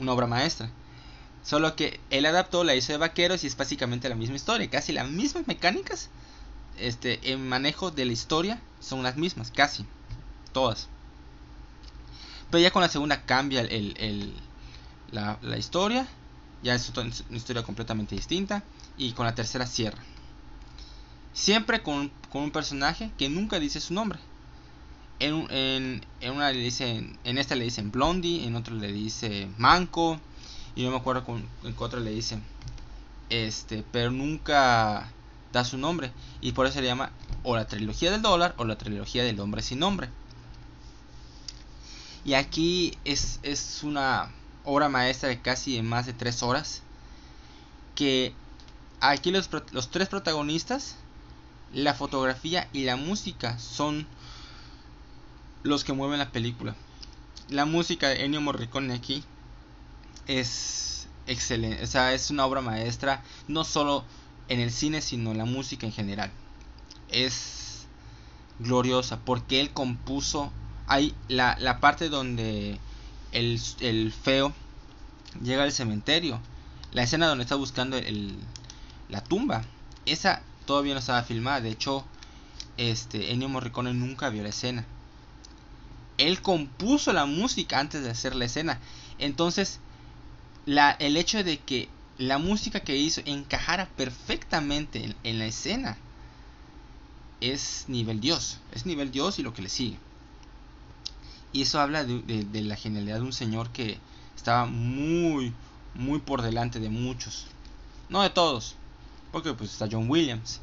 [0.00, 0.70] una obra maestra.
[1.44, 4.92] Solo que él adaptó, la hizo de vaqueros y es básicamente la misma historia, casi
[4.92, 6.08] las mismas mecánicas.
[6.78, 9.84] Este, en manejo de la historia son las mismas, casi,
[10.52, 10.88] todas.
[12.50, 14.34] Pero ya con la segunda cambia el
[15.12, 16.06] la, historia,
[16.62, 18.62] ya es una historia completamente distinta,
[18.96, 19.98] y con la tercera cierra.
[21.32, 24.18] Siempre con, un personaje que nunca dice su nombre.
[25.18, 30.18] En, en, una le dicen, en esta le dicen Blondie, en otro le dice Manco,
[30.74, 32.42] y no me acuerdo con, en qué otra le dicen.
[33.28, 35.10] Este, pero nunca
[35.52, 37.10] da su nombre, y por eso se le llama
[37.42, 40.08] o la trilogía del dólar o la trilogía del hombre sin nombre.
[42.24, 44.30] Y aquí es, es una
[44.64, 46.82] obra maestra de casi más de tres horas.
[47.94, 48.32] Que
[49.00, 50.96] aquí los, los tres protagonistas,
[51.72, 54.06] la fotografía y la música son
[55.62, 56.74] los que mueven la película.
[57.48, 59.24] La música de Ennio Morricone aquí
[60.26, 64.04] es excelente, o sea, es una obra maestra, no solo
[64.48, 66.30] en el cine, sino en la música en general.
[67.10, 67.86] Es
[68.58, 70.52] gloriosa porque él compuso
[70.86, 72.78] hay la, la parte donde
[73.32, 74.52] el, feo
[75.42, 76.40] llega al cementerio.
[76.92, 77.98] La escena donde está buscando
[79.08, 79.62] la tumba.
[80.06, 81.60] Esa todavía no estaba filmada.
[81.60, 82.04] De hecho,
[82.76, 84.84] este Ennio Morricone nunca vio la escena.
[86.18, 88.78] Él compuso la música antes de hacer la escena.
[89.18, 89.80] Entonces,
[90.66, 91.88] el hecho de que
[92.18, 95.96] la música que hizo encajara perfectamente en la escena
[97.40, 98.58] es nivel Dios.
[98.72, 99.98] Es nivel Dios y lo que le sigue.
[101.52, 103.98] Y eso habla de, la genialidad de un señor que
[104.36, 105.52] estaba muy,
[105.94, 107.46] muy por delante de muchos.
[108.08, 108.76] No de todos.
[109.32, 110.60] Porque pues está John Williams.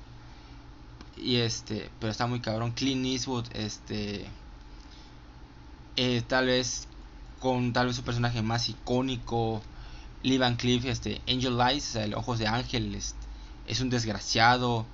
[1.18, 2.72] Y este, pero está muy cabrón.
[2.72, 4.26] Clint Eastwood, este,
[5.96, 6.88] eh, tal vez
[7.40, 9.62] con tal vez su personaje más icónico.
[10.24, 14.86] Lee Van Cleef, este, Angel Eyes, el ojos de ángel, es un desgraciado.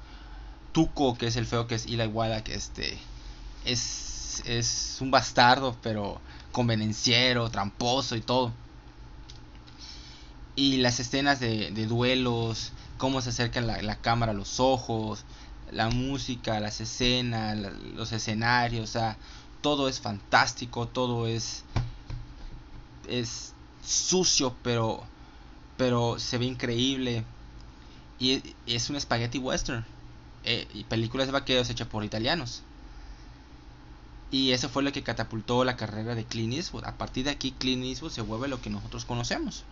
[0.71, 2.97] Tuco, que es el feo, que es Eli Wallach, este,
[3.63, 4.12] es
[4.45, 6.19] es, un bastardo, pero
[6.51, 8.51] convenenciero, tramposo y todo.
[10.55, 15.25] Y las escenas de, duelos, cómo se acerca la, cámara a los ojos,
[15.71, 17.57] la música, las escenas,
[17.95, 19.17] los escenarios, o sea,
[19.61, 21.63] todo es fantástico, todo es
[23.07, 25.03] es sucio, pero
[25.77, 27.25] pero se ve increíble
[28.19, 29.83] y es un spaghetti western
[30.43, 32.61] eh, y películas de vaqueros hechas por italianos
[34.33, 36.85] y eso fue lo que catapultó la carrera de Clint Eastwood.
[36.85, 39.63] A partir de aquí Clint Eastwood se vuelve lo que nosotros conocemos.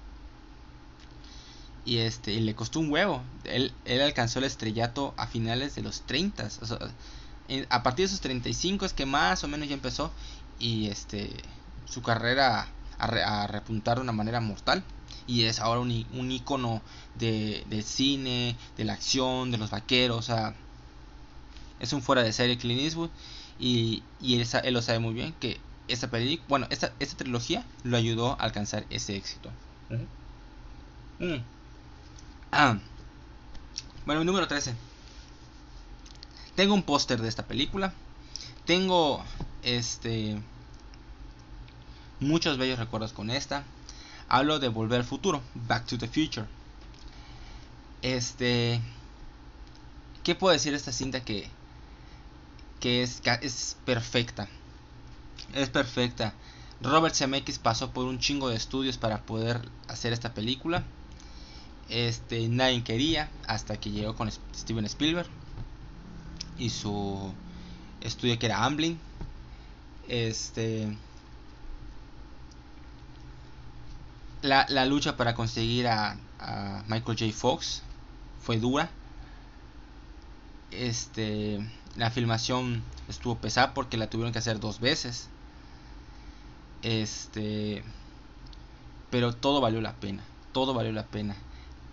[1.84, 3.24] Y este le costó un huevo.
[3.46, 6.48] Él, él alcanzó el estrellato a finales de los 30.
[7.70, 10.12] a partir de esos 35 es que más o menos ya empezó.
[10.60, 11.32] Y este
[11.86, 12.68] su carrera
[13.00, 14.84] a, repuntar de una manera mortal.
[15.26, 16.84] Y es ahora un, un icono
[17.16, 20.20] de, del cine, de la acción, de los vaqueros.
[20.20, 20.54] O sea,
[21.80, 23.10] es un fuera de serie Clint Eastwood.
[23.62, 28.32] Y, él, lo sabe muy bien que esta película, bueno, esta, esta trilogía lo ayudó
[28.32, 29.52] a alcanzar ese éxito.
[31.20, 31.36] Mm.
[32.52, 32.80] Ah.
[34.08, 34.74] Bueno, número 13.
[36.56, 37.94] Tengo un póster de esta película.
[38.66, 39.24] Tengo
[39.62, 40.42] este
[42.20, 43.64] muchos bellos recuerdos con esta.
[44.28, 46.48] Hablo de Volver al Futuro, Back to the Future.
[48.02, 48.82] Este
[50.24, 51.48] ¿Qué puedo decir de esta cinta que
[52.82, 54.50] que es, es perfecta.
[55.54, 56.34] Es perfecta.
[56.82, 60.84] Robert Zemeckis pasó por un chingo de estudios para poder hacer esta película.
[61.90, 65.30] Este, nadie quería hasta que llegó con Steven Spielberg
[66.58, 67.32] y su
[68.02, 69.00] estudio que era Amblin.
[70.08, 70.98] Este,
[74.42, 77.32] la, la lucha para conseguir a, a Michael J.
[77.32, 77.84] Fox
[78.42, 78.90] fue dura.
[80.72, 81.60] Este,
[81.98, 85.28] la filmación estuvo pesada porque la tuvieron que hacer dos veces.
[86.84, 87.84] Este,
[89.10, 90.24] pero todo valió la pena,
[90.54, 91.36] todo valió la pena.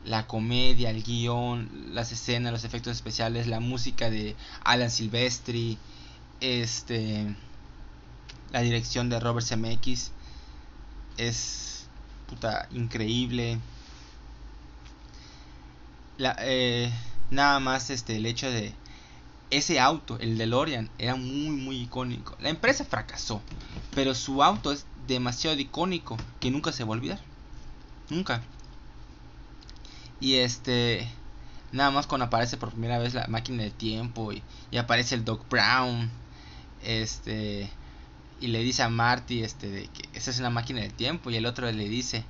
[0.05, 5.77] La comedia, el guion, las escenas, los efectos especiales, la música de Alan Silvestri,
[6.41, 7.35] este,
[8.53, 10.13] la dirección de Robert Zemeckis
[11.17, 11.87] es
[12.29, 13.59] puta increíble.
[16.17, 16.91] La, eh,
[17.31, 18.73] nada más este el hecho de
[19.51, 22.37] ese auto, el DeLorean, era muy muy icónico.
[22.41, 23.43] La empresa fracasó,
[23.95, 27.21] pero su auto es demasiado icónico que nunca se va a olvidar.
[28.11, 28.43] Nunca.
[30.21, 31.09] Y este
[31.73, 34.43] nada más cuando aparece por primera vez la máquina del tiempo y,
[34.79, 36.11] aparece el Doc Brown,
[36.83, 37.71] este
[38.41, 41.37] y le dice a Marty este de que esa es una máquina del tiempo y
[41.37, 42.25] el otro le dice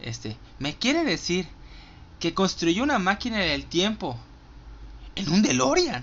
[0.00, 1.46] este me quiere decir
[2.18, 4.16] que construyó una máquina del tiempo
[5.16, 6.02] en un DeLorean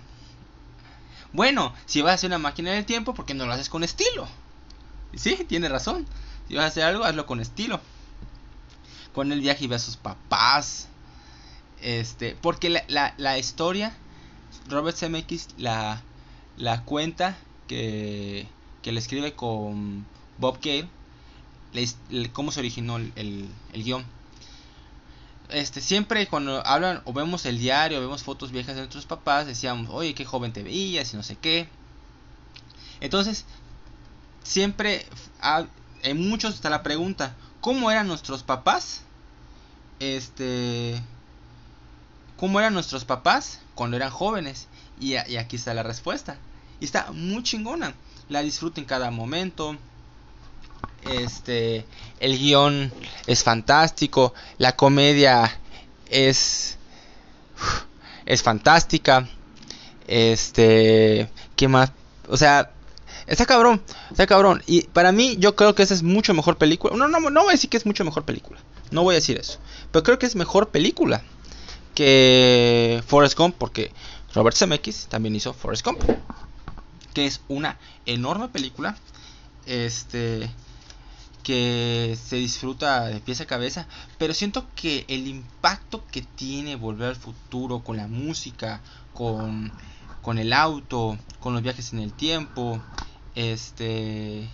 [1.33, 3.83] bueno si vas a hacer una máquina del tiempo ¿por qué no lo haces con
[3.83, 4.27] estilo?
[5.15, 6.05] sí tiene razón
[6.47, 7.79] si vas a hacer algo hazlo con estilo
[9.13, 10.87] con el viaje y ve a sus papás
[11.81, 13.95] este porque la, la, la historia
[14.69, 16.01] Robert Zemeckis la
[16.57, 17.37] la cuenta
[17.67, 18.47] que
[18.81, 20.05] que le escribe con
[20.37, 20.87] Bob Gale
[22.33, 24.05] cómo se originó el, el, guion.
[25.49, 29.89] Este, siempre cuando hablan o vemos el diario, vemos fotos viejas de nuestros papás, decíamos,
[29.91, 31.69] oye, qué joven te veías y no sé qué.
[32.99, 33.45] Entonces,
[34.43, 35.05] siempre,
[36.03, 39.03] en muchos está la pregunta, ¿cómo eran nuestros papás?
[39.99, 41.01] Este,
[42.35, 44.67] ¿cómo eran nuestros papás cuando eran jóvenes?
[44.99, 46.37] Y, y aquí está la respuesta.
[46.79, 47.93] Y está muy chingona
[48.29, 49.77] la disfruto en cada momento.
[51.03, 51.85] Este,
[52.19, 52.91] el guion
[53.27, 55.59] es fantástico, la comedia
[56.09, 56.77] es
[58.25, 59.27] es fantástica.
[60.07, 61.91] Este, ¿qué más?
[62.27, 62.71] O sea,
[63.25, 63.81] está cabrón,
[64.11, 64.61] está cabrón.
[64.67, 66.95] Y para mí, yo creo que esa es mucho mejor película.
[66.95, 68.59] No, no, no voy a decir que es mucho mejor película.
[68.91, 69.59] No voy a decir eso.
[69.91, 71.21] Pero creo que es mejor película
[71.95, 73.55] que Forrest Gump.
[73.57, 73.91] Porque
[74.33, 76.01] Robert Zemeckis también hizo Forrest Gump
[77.17, 78.95] que es una enorme película.
[79.65, 80.51] Este
[81.47, 87.07] que se disfruta de pieza a cabeza, pero siento que el impacto que tiene Volver
[87.07, 88.81] al Futuro con la música,
[89.13, 89.71] con,
[90.21, 92.81] con el auto, con los viajes en el tiempo,
[93.33, 94.49] este,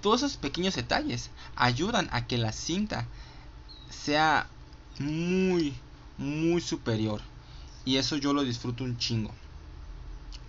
[0.00, 3.06] todos esos pequeños detalles ayudan a que la cinta
[3.90, 4.48] sea
[4.98, 5.74] muy,
[6.16, 7.20] muy superior.
[7.84, 9.34] Y eso yo lo disfruto un chingo.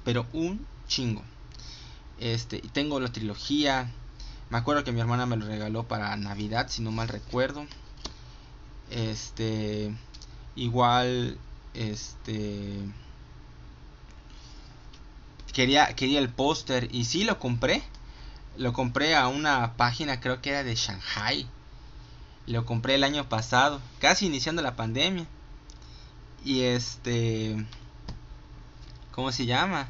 [0.06, 1.22] Pero un chingo.
[2.18, 3.92] Este, y tengo la trilogía.
[4.52, 7.66] Me acuerdo que mi hermana me lo regaló para Navidad, si no mal recuerdo.
[8.90, 9.96] Este,
[10.58, 11.38] igual,
[11.74, 12.80] este,
[15.54, 17.82] quería, quería el póster y sí lo compré.
[18.58, 21.48] Lo compré a una página, creo que era de Shanghai.
[22.46, 25.28] Lo compré el año pasado, casi iniciando la pandemia.
[26.44, 27.66] Y este,
[29.14, 29.88] ¿cómo se llama?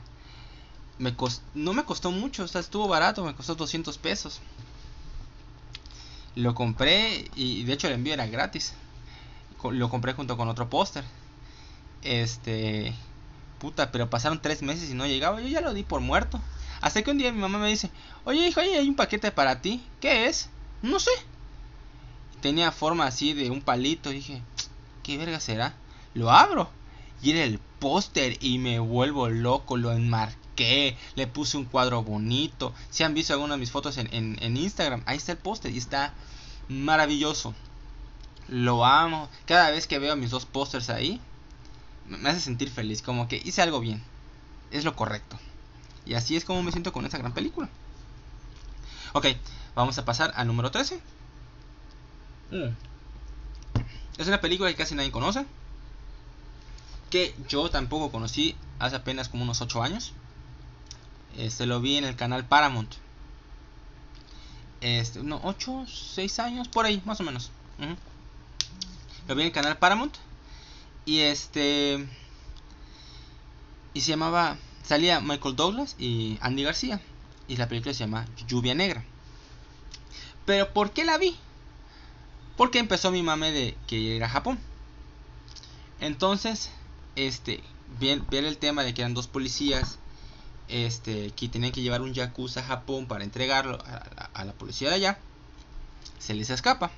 [1.55, 4.39] No me costó mucho, o sea, estuvo barato, me costó 200 pesos.
[6.35, 8.73] Lo compré y de hecho el envío era gratis.
[9.63, 11.03] Lo compré junto con otro póster.
[12.03, 12.93] Este,
[13.59, 15.41] puta, pero pasaron tres meses y no llegaba.
[15.41, 16.39] Yo ya lo di por muerto.
[16.81, 17.91] Hasta que un día mi mamá me dice,
[18.23, 19.83] oye hijo, hay un paquete para ti.
[19.99, 20.49] ¿Qué es?
[20.81, 21.11] No sé.
[22.41, 24.09] Tenía forma así de un palito.
[24.09, 24.41] Dije,
[25.03, 25.73] ¿qué verga será?
[26.13, 26.69] Lo abro.
[27.21, 29.77] Y era el póster y me vuelvo loco.
[29.77, 30.40] Lo enmarqué
[31.15, 32.73] le puse un cuadro bonito.
[32.89, 36.13] Si han visto algunas de mis fotos en, Instagram, ahí está el póster y está
[36.67, 37.53] maravilloso.
[38.47, 39.29] Lo amo.
[39.45, 41.21] Cada vez que veo mis dos pósters ahí,
[42.07, 43.01] me hace sentir feliz.
[43.01, 44.03] Como que hice algo bien.
[44.71, 45.37] Es lo correcto.
[46.05, 47.69] Y así es como me siento con esta gran película.
[49.13, 49.27] Ok,
[49.75, 50.99] vamos a pasar al número 13.
[52.51, 52.69] Mm.
[54.17, 55.45] Es una película que casi nadie conoce.
[57.09, 60.13] Que yo tampoco conocí hace apenas como unos 8 años.
[61.37, 62.93] Este lo vi en el canal Paramount.
[64.81, 67.51] Este, no, 8, 6 años, por ahí, más o menos.
[69.27, 70.15] Lo vi en el canal Paramount.
[71.05, 72.07] Y este.
[73.93, 76.99] Y se llamaba salía Michael Douglas y Andy García.
[77.47, 79.03] Y la película se llama Lluvia Negra.
[80.45, 81.37] Pero ¿por qué la vi?
[82.57, 84.59] Porque empezó mi mame de que ir a Japón.
[85.99, 86.71] Entonces,
[87.15, 87.63] este,
[87.99, 89.97] ver el tema de que eran dos policías
[90.71, 93.77] este, que tenían que llevar un Yakuza a Japón para entregarlo
[94.33, 95.19] a, la policía de allá,
[96.17, 96.91] se les escapa.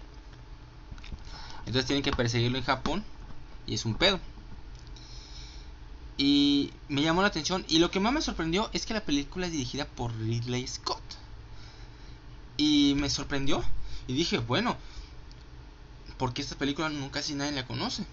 [1.65, 3.03] Entonces tienen que perseguirlo en Japón
[3.65, 4.19] y es un pedo.
[6.17, 7.65] Y me llamó la atención.
[7.67, 11.01] Y lo que más me sorprendió es que la película es dirigida por Ridley Scott.
[12.57, 13.63] Y me sorprendió.
[14.07, 14.77] Y dije, bueno,
[16.17, 18.05] porque esta película no casi nadie la conoce.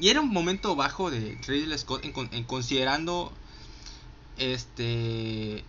[0.00, 3.32] Y era un momento bajo de Ridley Scott en, considerando
[4.38, 5.64] este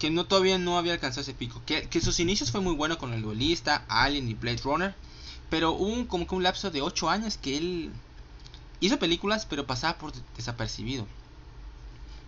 [0.00, 1.62] que no todavía no había alcanzado ese pico.
[1.66, 4.94] Que, sus inicios fue muy bueno con el duelista, Alien y Blade Runner.
[5.50, 7.92] Pero hubo un, como que un lapso de 8 años que él
[8.80, 11.06] hizo películas pero pasaba por desapercibido.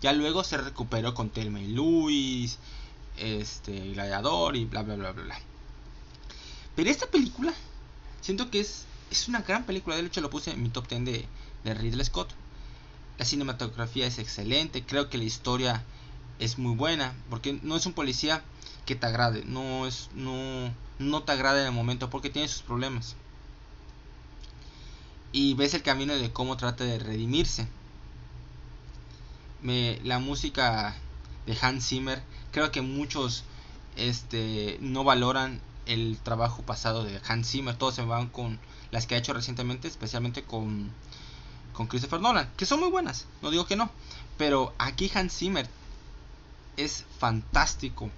[0.02, 2.58] Ya luego se recuperó con Telma y Luis,
[3.16, 5.38] este, Gladiador y bla bla bla bla bla.
[6.76, 7.54] Pero esta película
[8.20, 11.04] siento que es, es una gran película, de hecho lo puse en mi top 10
[11.04, 11.26] de,
[11.64, 12.34] de Ridley Scott.
[13.22, 15.84] La cinematografía es excelente, creo que la historia
[16.40, 18.42] es muy buena, porque no es un policía
[18.84, 22.62] que te agrade, no es no no te agrada en el momento porque tiene sus
[22.62, 23.14] problemas.
[25.30, 27.68] Y ves el camino de cómo trata de redimirse.
[29.60, 30.96] Me, la música
[31.46, 33.44] de Hans Zimmer, creo que muchos
[33.94, 38.58] este no valoran el trabajo pasado de Hans Zimmer, todos se van con
[38.90, 40.90] las que ha hecho recientemente, especialmente con
[41.72, 43.90] con Christopher Nolan, que son muy buenas, no digo que no,
[44.36, 45.68] pero aquí Hans Zimmer
[46.76, 48.10] es fantástico.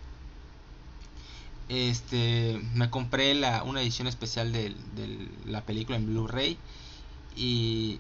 [1.69, 4.75] Este, me compré la, una edición especial de,
[5.47, 6.59] la película en Blu-ray
[7.37, 7.99] y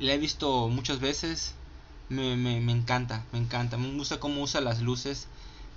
[0.00, 1.54] la he visto muchas veces.
[2.10, 3.76] Me, me, encanta, me encanta.
[3.78, 5.26] Me gusta cómo usa las luces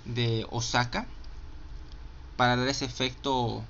[0.04, 1.06] de Osaka
[2.36, 3.64] para dar ese efecto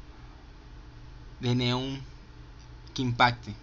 [1.40, 2.00] de neón
[2.94, 3.54] que impacte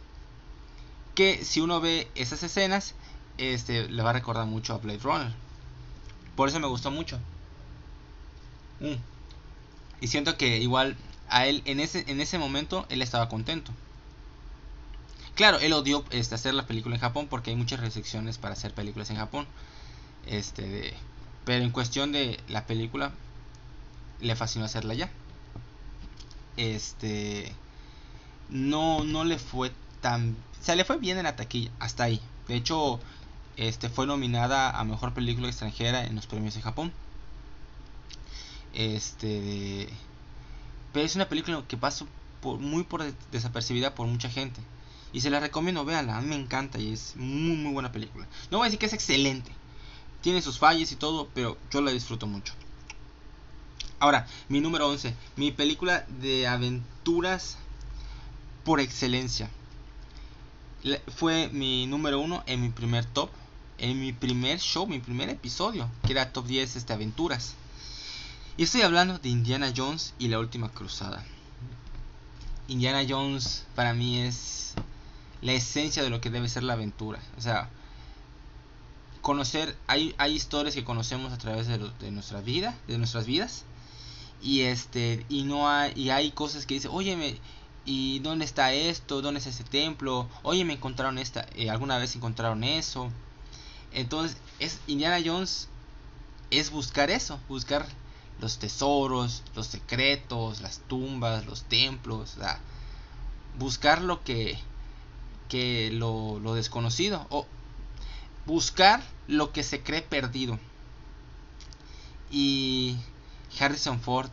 [1.16, 2.94] que si uno ve esas escenas,
[3.38, 5.34] este, le va a recordar mucho a Blade Runner.
[6.36, 7.18] Por eso me gustó mucho.
[8.82, 8.96] Mm.
[10.02, 10.98] Y siento que igual
[11.30, 13.72] a él en ese, en ese momento él estaba contento.
[15.36, 18.74] Claro, él odió este, hacer la película en Japón porque hay muchas restricciones para hacer
[18.74, 19.48] películas en Japón.
[20.28, 20.94] Este,
[21.46, 23.12] pero en cuestión de la película,
[24.22, 25.10] le fascinó hacerla ya.
[26.58, 27.52] Este,
[28.50, 32.20] no, no le fue tan se le fue bien en la taquilla, hasta ahí.
[32.48, 33.00] De hecho,
[33.56, 36.92] este fue nominada a mejor película extranjera en los premios de Japón.
[38.74, 39.88] Este,
[40.92, 42.08] pero es una película que pasó
[42.42, 44.60] por, muy por desapercibida por mucha gente.
[45.14, 48.26] Y se la recomiendo, véanla, a mí me encanta y es muy muy buena película.
[48.50, 49.52] No voy a decir que es excelente.
[50.22, 52.56] Tiene sus fallas y todo, pero yo la disfruto mucho.
[54.00, 57.60] Ahora, mi número 11, mi película de aventuras
[58.64, 59.48] por excelencia
[61.08, 63.30] fue mi número uno en mi primer top,
[63.78, 67.56] en mi primer show, mi primer episodio, que era top 10 este, aventuras.
[68.58, 71.26] Y estoy hablando de Indiana Jones y la última cruzada.
[72.68, 74.74] Indiana Jones para mí es
[75.42, 77.20] la esencia de lo que debe ser la aventura.
[77.38, 77.70] O sea,
[79.22, 83.66] conocer, hay, hay historias que conocemos a través de, de nuestra vida, de nuestras vidas.
[84.42, 87.36] Y este, y no hay, y hay cosas que dicen, oye, me,
[87.86, 89.22] ¿Y dónde está esto?
[89.22, 90.28] ¿Dónde es ese templo?
[90.44, 93.12] Oye, me encontraron esta, eh, alguna vez encontraron eso.
[93.94, 95.70] Entonces, es Indiana Jones
[96.52, 97.86] es buscar eso, buscar
[98.40, 102.36] los tesoros, los secretos, las tumbas, los templos,
[103.58, 104.58] buscar lo que
[105.50, 107.46] que lo, lo desconocido o
[108.46, 110.60] buscar lo que se cree perdido.
[112.32, 112.98] Y
[113.60, 114.30] Harrison Ford,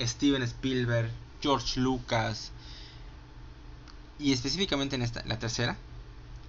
[0.00, 1.10] Steven Spielberg,
[1.40, 2.52] George Lucas
[4.20, 5.76] y específicamente en esta, la tercera,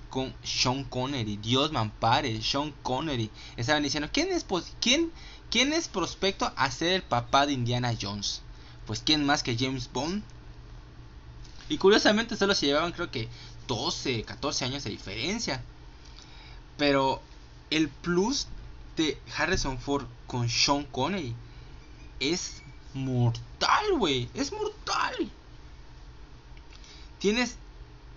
[0.10, 1.38] con Sean Connery.
[1.38, 1.80] Dios me
[2.42, 3.32] Sean Connery.
[3.56, 4.46] Estaban diciendo, ¿quién es,
[4.82, 5.12] quién,
[5.50, 8.42] quién es prospecto a ser el papá de Indiana Jones?
[8.86, 10.22] Pues quién más que James Bond.
[11.70, 13.30] Y curiosamente solo se llevaban creo que
[13.68, 15.64] 12, 14 años de diferencia.
[16.78, 17.22] Pero
[17.70, 18.48] el plus
[18.98, 21.34] de Harrison Ford con Sean Connery
[22.20, 22.61] es
[22.94, 24.30] mortal, güey.
[24.34, 25.30] Es mortal.
[27.20, 27.56] Tienes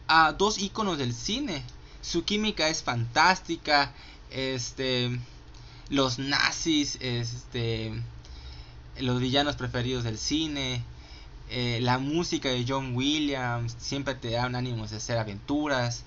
[0.09, 1.63] a dos iconos del cine.
[2.03, 3.93] Su química es fantástica.
[4.31, 5.19] Este.
[5.91, 6.99] Los nazis.
[7.01, 7.93] Este.
[8.99, 10.83] Los villanos preferidos del cine.
[11.51, 13.77] Eh, la música de John Williams.
[13.79, 16.05] Siempre te da un ánimo de hacer aventuras.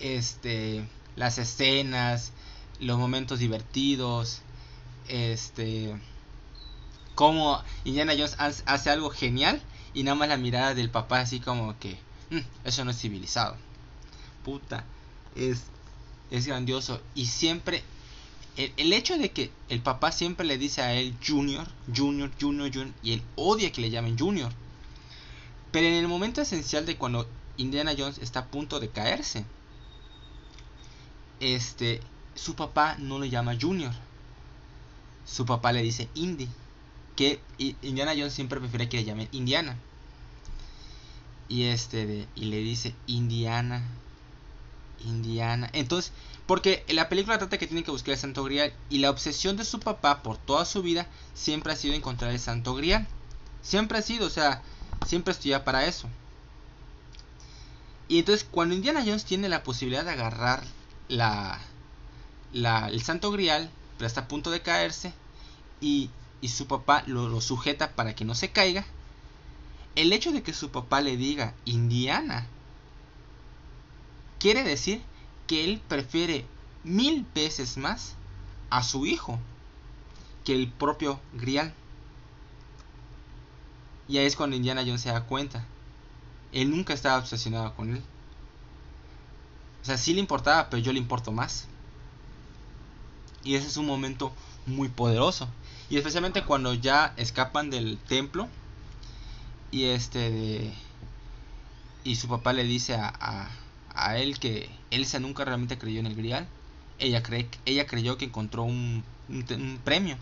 [0.00, 0.86] Este.
[1.16, 2.32] Las escenas.
[2.80, 4.42] los momentos divertidos,
[5.08, 5.94] este,
[7.14, 9.62] como Indiana Jones hace algo genial
[9.92, 11.98] y nada más la mirada del papá así como que,
[12.30, 13.56] mm, eso no es civilizado.
[14.44, 14.84] Puta,
[15.36, 15.64] es,
[16.30, 17.82] es grandioso y siempre,
[18.56, 22.72] el, el, hecho de que el papá siempre le dice a él Junior, Junior, Junior,
[22.72, 24.52] Junior, y él odia que le llamen Junior.
[25.72, 29.44] Pero en el momento esencial de cuando Indiana Jones está a punto de caerse,
[31.40, 32.00] este,
[32.34, 33.92] su papá no le llama Junior.
[35.26, 36.48] Su papá le dice Indy.
[37.16, 39.76] Que Indiana Jones siempre prefiere que le llamen Indiana.
[41.48, 43.82] Y este y le dice Indiana.
[45.04, 45.68] Indiana.
[45.72, 46.12] Entonces,
[46.46, 48.72] porque la película trata que tiene que buscar el Santo Grial.
[48.90, 52.40] Y la obsesión de su papá por toda su vida siempre ha sido encontrar el
[52.40, 53.06] Santo Grial.
[53.62, 54.62] Siempre ha sido, o sea,
[55.06, 56.08] siempre estudia para eso.
[58.08, 60.62] Y entonces cuando Indiana Jones tiene la posibilidad de agarrar
[61.08, 61.58] la,
[62.52, 65.12] la, el santo grial, pero está a punto de caerse,
[65.80, 66.10] y,
[66.44, 68.84] y su papá lo, sujeta para que no se caiga,
[69.96, 72.46] el hecho de que su papá le diga Indiana,
[74.38, 75.00] quiere decir
[75.46, 76.44] que él prefiere
[76.82, 78.12] mil veces más
[78.68, 79.38] a su hijo
[80.44, 81.72] que el propio grial.
[84.06, 85.64] Y ahí es cuando Indiana Jones se da cuenta.
[86.52, 88.02] Él nunca estaba obsesionado con él.
[89.80, 91.68] O sea, sí le importaba, pero yo le importo más.
[93.44, 94.30] Y ese es un momento
[94.66, 95.48] muy poderoso.
[95.94, 98.48] Y especialmente cuando ya escapan del templo.
[99.70, 100.72] Y este de,
[102.02, 103.48] Y su papá le dice a,
[103.94, 106.48] a, él que Elsa nunca realmente creyó en el grial.
[106.98, 110.16] Ella, cree, ella creyó que encontró un, un, premio.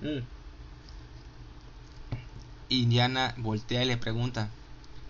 [0.00, 0.20] Mm.
[2.68, 4.48] Indiana voltea y le pregunta,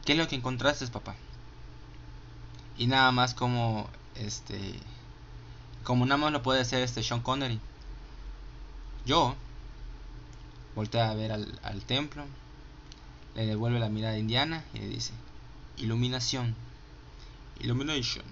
[0.07, 1.14] ¿qué es lo que encontraste, papá?
[2.78, 4.78] Y nada más como este
[5.82, 7.61] como nada más lo puede hacer este Sean Connery.
[9.07, 9.34] Yo
[10.74, 12.24] voltea a ver al, al templo,
[13.34, 15.12] le devuelve la mirada Indiana y le dice,
[15.76, 16.55] iluminación,
[17.61, 18.24] illumination,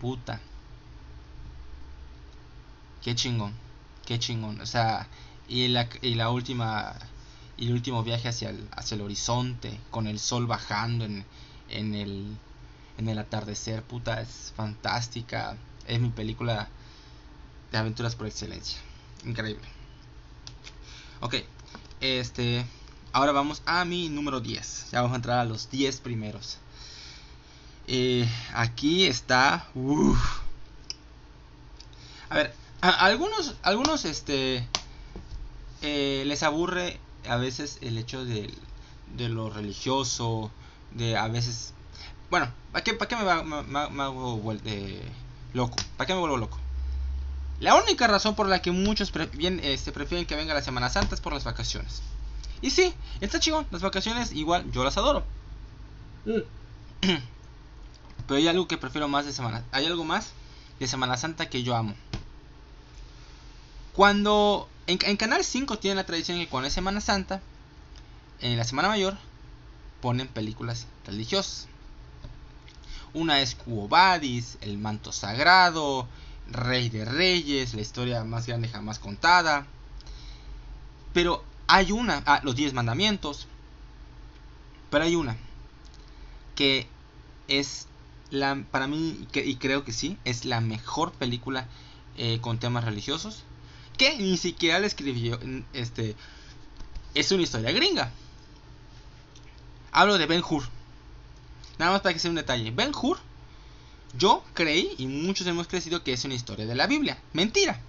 [0.00, 0.40] puta,
[3.02, 3.52] qué chingón,
[4.06, 5.08] qué chingón, o sea,
[5.48, 6.94] y la, y la última,
[7.56, 11.24] y el último viaje hacia el, hacia el horizonte, con el sol bajando en,
[11.68, 12.36] en el
[13.00, 15.56] en el atardecer, puta, es fantástica.
[15.86, 16.68] Es mi película
[17.72, 18.78] de aventuras por excelencia.
[19.24, 19.66] Increíble.
[21.20, 21.36] Ok,
[22.00, 22.64] este.
[23.12, 24.90] Ahora vamos a mi número 10.
[24.92, 26.58] Ya vamos a entrar a los 10 primeros.
[27.86, 29.66] Eh, aquí está.
[32.28, 34.64] A ver, algunos, algunos, este,
[35.82, 38.54] eh, les aburre a veces el hecho de,
[39.16, 40.52] de lo religioso,
[40.92, 41.74] de a veces
[42.30, 43.40] bueno, ¿para qué, me, va,
[44.04, 44.40] hago
[45.52, 45.76] loco?
[45.96, 46.59] ¿Para qué me vuelvo loco?
[47.60, 49.12] La única razón por la que muchos
[49.62, 52.02] este, prefieren que venga la Semana Santa es por las vacaciones.
[52.62, 55.24] Y sí, está chingón, las vacaciones igual yo las adoro.
[56.24, 56.40] Mm.
[58.26, 59.62] Pero hay algo que prefiero más de Semana.
[59.72, 60.32] Hay algo más
[60.78, 61.94] de Semana Santa que yo amo.
[63.94, 67.42] Cuando en, en Canal 5 tienen la tradición que cuando es Semana Santa,
[68.40, 69.18] en la Semana Mayor,
[70.00, 71.68] ponen películas religiosas.
[73.12, 76.06] Una es Cuobadis, El manto sagrado,
[76.50, 79.66] Rey de Reyes, la historia más grande jamás contada.
[81.12, 83.46] Pero hay una, ah, los diez mandamientos.
[84.90, 85.36] Pero hay una
[86.60, 86.86] que
[87.48, 87.86] es
[88.30, 91.66] la, para mí, y creo que sí, es la mejor película
[92.16, 93.44] eh, con temas religiosos.
[93.96, 95.38] Que ni siquiera la escribió,
[95.72, 96.16] este,
[97.14, 98.12] es una historia gringa.
[99.92, 100.64] Hablo de Ben Hur.
[101.78, 102.70] Nada más para que sea un detalle.
[102.70, 103.18] Ben Hur,
[104.18, 107.18] yo creí y muchos hemos crecido que es una historia de la Biblia.
[107.32, 107.80] Mentira.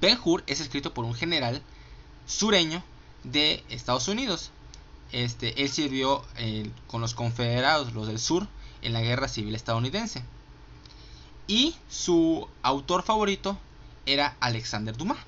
[0.00, 1.62] Ben Hur es escrito por un general
[2.26, 2.82] sureño
[3.24, 4.50] de Estados Unidos.
[5.10, 8.46] Este, él sirvió eh, con los confederados, los del sur,
[8.82, 10.22] en la guerra civil estadounidense.
[11.46, 13.58] Y su autor favorito
[14.06, 15.18] era Alexander Dumas,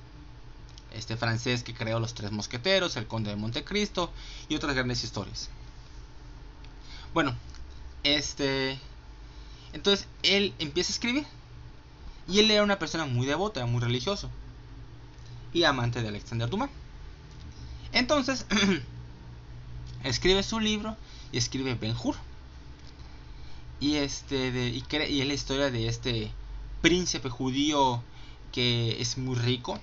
[0.93, 4.11] este francés que creó Los Tres Mosqueteros, El Conde de Montecristo
[4.47, 5.49] y otras grandes historias.
[7.13, 7.35] Bueno,
[8.03, 8.79] este.
[9.73, 11.25] Entonces él empieza a escribir.
[12.27, 14.29] Y él era una persona muy devota, muy religioso.
[15.53, 16.69] Y amante de Alexander Dumas.
[17.91, 18.45] Entonces,
[20.03, 20.95] escribe su libro
[21.31, 22.15] y escribe Ben Hur.
[23.79, 26.31] Y, este, de, y, y es la historia de este
[26.81, 28.03] príncipe judío
[28.51, 29.79] que es muy rico.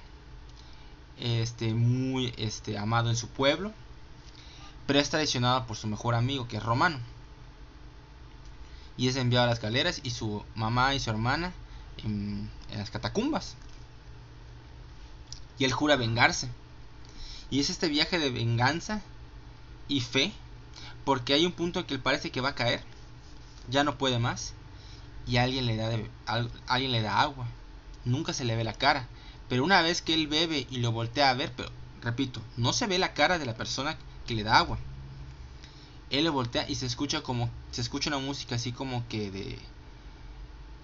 [1.19, 3.73] Este, muy este, amado en su pueblo.
[4.87, 6.99] Pero es traicionado por su mejor amigo que es romano
[8.99, 11.53] y es enviado a las galeras y su mamá y su hermana
[12.05, 13.55] en, las catacumbas.
[15.59, 16.51] Y él jura vengarse.
[17.49, 19.01] Y es este viaje de venganza
[19.87, 20.33] y fe,
[21.05, 22.83] porque hay un punto en que él parece que va a caer,
[23.71, 24.53] ya no puede más,
[25.27, 25.91] y alguien le da,
[26.67, 27.47] alguien le da agua.
[28.05, 29.09] Nunca se le ve la cara,
[29.49, 31.71] pero una vez que él bebe y lo voltea a ver, pero
[32.03, 33.97] repito, no se ve la cara de la persona
[34.27, 34.79] que le da agua.
[36.11, 39.59] Él lo voltea y se escucha como se escucha una música así como que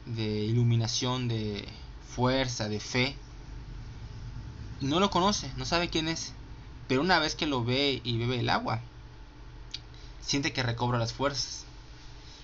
[0.06, 1.66] de iluminación, de
[2.14, 3.16] fuerza, de fe.
[4.80, 6.32] No lo conoce, no sabe quién es,
[6.88, 8.80] pero una vez que lo ve y bebe el agua,
[10.20, 11.64] siente que recobra las fuerzas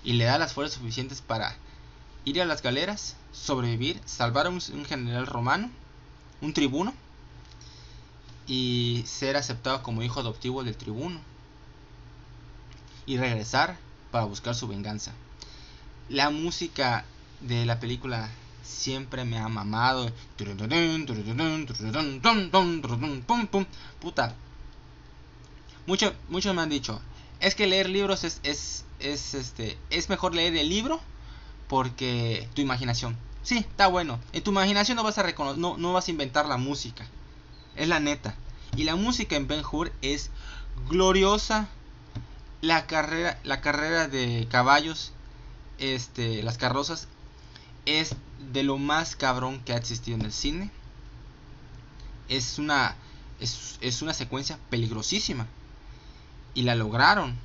[0.05, 1.57] y le da las fuerzas suficientes para
[2.25, 5.71] ir a las galeras, sobrevivir, salvar a un, general romano,
[6.41, 6.95] un tribuno,
[8.47, 11.21] y ser aceptado como hijo adoptivo del tribuno,
[13.07, 13.77] y regresar
[14.11, 15.13] para buscar su venganza.
[16.09, 17.05] La música
[17.41, 18.31] de la película
[18.63, 20.11] siempre me ha mamado.
[24.01, 24.35] Puta.
[25.87, 27.01] Mucho, muchos me han dicho,
[27.41, 31.01] es que leer libros es, es, es, este, es mejor leer el libro
[31.69, 33.17] porque tu imaginación.
[33.43, 34.21] Sí, está bueno.
[34.33, 37.07] En tu imaginación no vas a reconocer, no, no vas a inventar la música.
[37.77, 38.35] Es la neta.
[38.77, 40.31] Y la música en Ben Hur es
[40.89, 41.69] gloriosa.
[42.61, 45.13] La carrera, la carrera de caballos,
[45.79, 47.09] este, las carrozas,
[47.87, 48.15] es
[48.53, 50.71] de lo más cabrón que ha existido en el cine.
[52.29, 52.97] Es una,
[53.41, 55.47] es, es una secuencia peligrosísima.
[56.55, 57.37] Y la lograron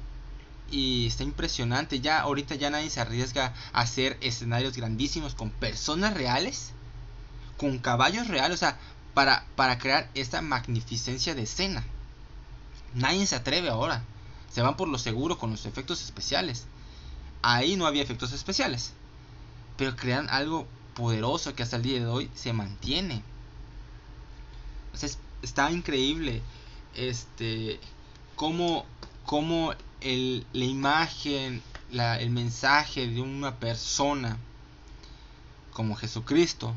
[0.69, 1.99] y está impresionante.
[1.99, 6.71] Ya ahorita ya nadie se arriesga a hacer escenarios grandísimos con personas reales,
[7.57, 8.77] con caballos reales, o sea,
[9.13, 11.85] para, para crear esta magnificencia de escena.
[12.93, 14.03] Nadie se atreve ahora.
[14.55, 16.65] Se van por lo seguro con los efectos especiales.
[17.41, 18.93] Ahí no había efectos especiales.
[19.75, 23.21] Pero crean algo poderoso que hasta el día de hoy se mantiene.
[24.93, 25.09] O sea,
[25.41, 26.41] está increíble.
[26.95, 27.81] Este.
[28.37, 28.85] Cómo,
[29.25, 34.37] cómo el, la imagen, la, el mensaje de una persona
[35.73, 36.73] como Jesucristo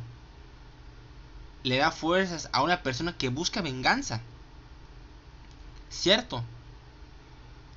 [1.63, 4.21] le da fuerzas a una persona que busca venganza.
[5.91, 6.43] Cierto.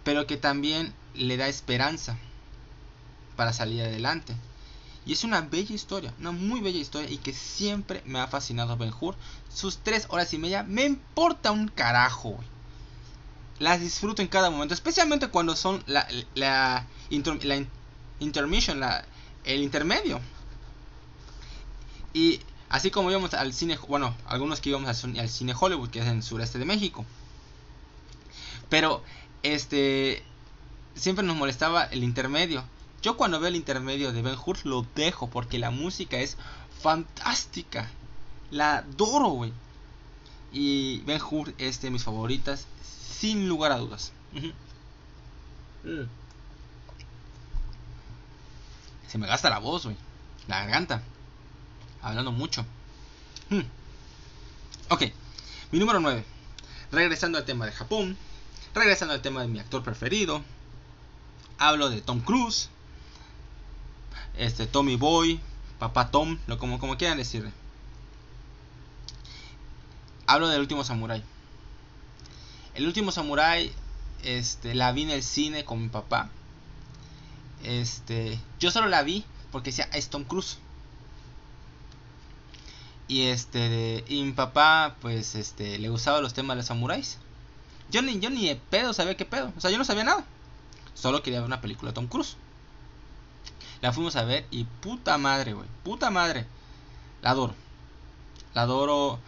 [0.03, 2.17] Pero que también le da esperanza
[3.35, 4.35] para salir adelante.
[5.05, 8.77] Y es una bella historia, una muy bella historia y que siempre me ha fascinado
[8.77, 9.15] Ben Hur.
[9.53, 12.39] Sus tres horas y media me importa un carajo,
[13.57, 16.85] las disfruto en cada momento, especialmente cuando son la, la,
[17.15, 17.65] la
[18.19, 19.05] intermission, la,
[19.43, 20.19] el intermedio.
[22.13, 22.39] Y
[22.69, 26.05] así como íbamos al cine, bueno, algunos que íbamos al, al cine Hollywood, que es
[26.05, 27.05] en el sureste de México.
[28.69, 29.03] Pero,
[29.43, 30.23] este,
[30.95, 32.63] siempre nos molestaba el intermedio.
[33.01, 36.37] Yo cuando veo el intermedio de Ben Hur lo dejo porque la música es
[36.81, 37.89] fantástica.
[38.51, 39.53] La adoro, güey.
[40.51, 44.11] Y Ben Hur es de mis favoritas sin lugar a dudas.
[45.83, 46.03] Mm.
[49.07, 49.97] Se me gasta la voz, güey.
[50.47, 51.01] La garganta.
[52.01, 52.65] Hablando mucho.
[53.49, 53.61] Mm.
[54.89, 55.03] Ok.
[55.71, 56.23] Mi número 9.
[56.91, 58.17] Regresando al tema de Japón.
[58.73, 60.41] Regresando al tema de mi actor preferido.
[61.57, 62.69] Hablo de Tom Cruise.
[64.37, 65.39] Este, Tommy Boy.
[65.79, 66.37] Papá Tom.
[66.47, 67.51] Lo como, como quieran decirle.
[70.25, 71.23] Hablo del último samurai.
[72.73, 73.71] El último samurai,
[74.23, 76.29] este, la vi en el cine con mi papá.
[77.63, 80.57] Este, yo solo la vi porque decía es Tom Cruise.
[83.09, 87.17] Y este, y mi papá, pues, este, le gustaba los temas de los samuráis.
[87.91, 89.51] Yo ni, yo ni de pedo sabía qué pedo.
[89.57, 90.25] O sea, yo no sabía nada.
[90.93, 92.37] Solo quería ver una película de Tom Cruise.
[93.81, 95.67] La fuimos a ver y puta madre, güey.
[95.83, 96.45] Puta madre.
[97.21, 97.55] La adoro.
[98.53, 99.19] La adoro.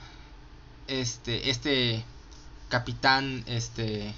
[0.88, 2.04] Este, este
[2.70, 4.14] capitán este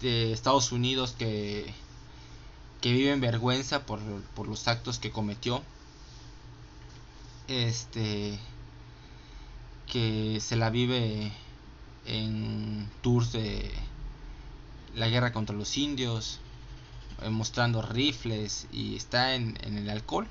[0.00, 1.72] de Estados Unidos que
[2.80, 4.00] que vive en vergüenza por,
[4.34, 5.62] por los actos que cometió
[7.46, 8.38] este
[9.86, 11.32] que se la vive
[12.08, 13.70] en tours de
[14.94, 16.40] la guerra contra los indios
[17.22, 20.26] eh, mostrando rifles y está en, en el alcohol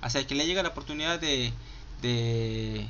[0.00, 1.52] hasta que le llega la oportunidad de,
[2.02, 2.86] de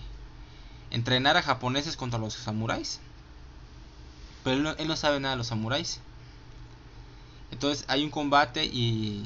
[0.91, 3.01] entrenar a japoneses contra los samuráis
[4.47, 5.99] pero él no, sabe nada de los samuráis.
[7.51, 9.25] Entonces hay un combate y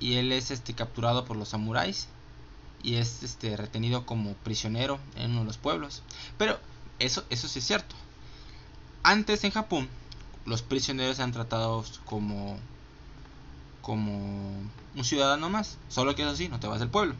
[0.00, 2.08] y él es este capturado por los samuráis
[2.82, 6.02] y es este retenido como prisionero en uno de los pueblos.
[6.36, 6.58] Pero
[6.98, 7.94] eso eso sí es cierto.
[9.02, 9.88] Antes en Japón
[10.46, 12.58] los prisioneros eran tratados como
[13.80, 14.12] como
[14.96, 17.14] un ciudadano más, solo que eso sí, no te vas del pueblo.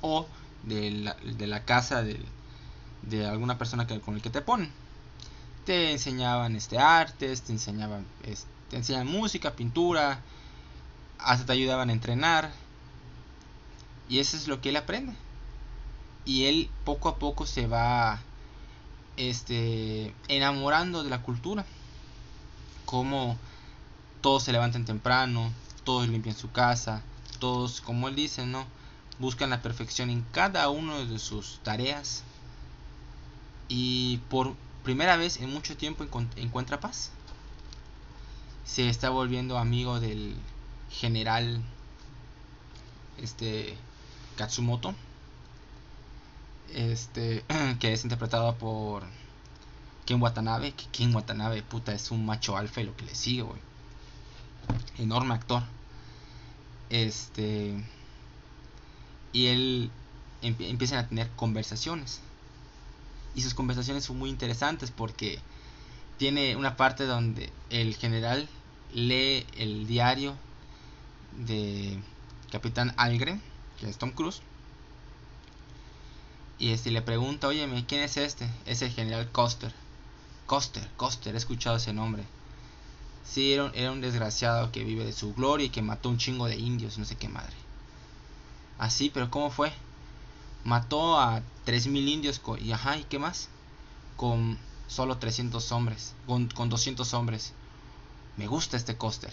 [0.00, 0.26] O
[0.62, 2.18] de la, de la casa de,
[3.02, 4.70] de alguna persona que, con el que te ponen.
[5.66, 8.06] Te enseñaban este artes, te enseñaban,
[8.70, 10.20] te enseñaban música, pintura,
[11.18, 12.50] hasta te ayudaban a entrenar.
[14.08, 15.14] Y eso es lo que él aprende.
[16.24, 18.20] Y él poco a poco se va
[19.16, 21.64] este enamorando de la cultura.
[22.84, 23.38] Como
[24.20, 25.52] todos se levantan temprano,
[25.84, 27.02] todos limpian su casa,
[27.38, 28.66] todos, como él dice, ¿no?
[29.18, 32.22] Buscan la perfección en cada uno de sus tareas.
[33.68, 36.04] Y por primera vez en mucho tiempo
[36.36, 37.10] encuentra paz.
[38.64, 40.36] Se está volviendo amigo del
[40.90, 41.62] general
[43.18, 43.76] este
[44.36, 44.94] Katsumoto
[46.72, 47.44] este
[47.80, 49.04] que es interpretado por
[50.06, 53.42] Ken Watanabe que Ken Watanabe puta es un macho alfa y lo que le sigue
[53.42, 53.60] güey
[54.98, 55.62] enorme actor.
[56.90, 57.74] Este.
[59.32, 59.90] Y él
[60.42, 62.20] empiezan a tener conversaciones.
[63.34, 65.40] Y sus conversaciones son muy interesantes porque
[66.18, 68.48] tiene una parte donde el general
[68.92, 70.36] lee el diario
[71.36, 71.98] de
[72.52, 73.42] Capitán Algren,
[73.80, 74.40] que es Tom Cruise.
[76.58, 78.48] Y este le pregunta, oye, ¿quién es este?
[78.66, 79.72] Es el general Coster.
[80.46, 82.24] Coster, Coster, he escuchado ese nombre.
[83.24, 86.56] Sí, era un, desgraciado que vive de su gloria y que mató un chingo de
[86.56, 87.54] indios, no sé qué madre.
[88.78, 89.72] Así, pero ¿cómo fue?
[90.64, 93.48] Mató a 3.000 indios y ajá, ¿y qué más?
[94.16, 97.52] Con solo 300 hombres, con, con 200 hombres.
[98.36, 99.32] Me gusta este Coster.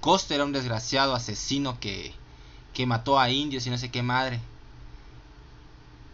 [0.00, 2.14] Coster era un desgraciado asesino que,
[2.72, 4.40] que mató a indios y no sé qué madre.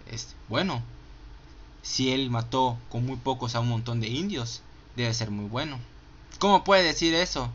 [0.07, 0.83] Es, bueno,
[1.83, 4.63] si él mató con muy pocos a un montón de indios,
[4.97, 5.79] debe ser muy bueno.
[6.39, 7.51] ¿Cómo puede decir eso?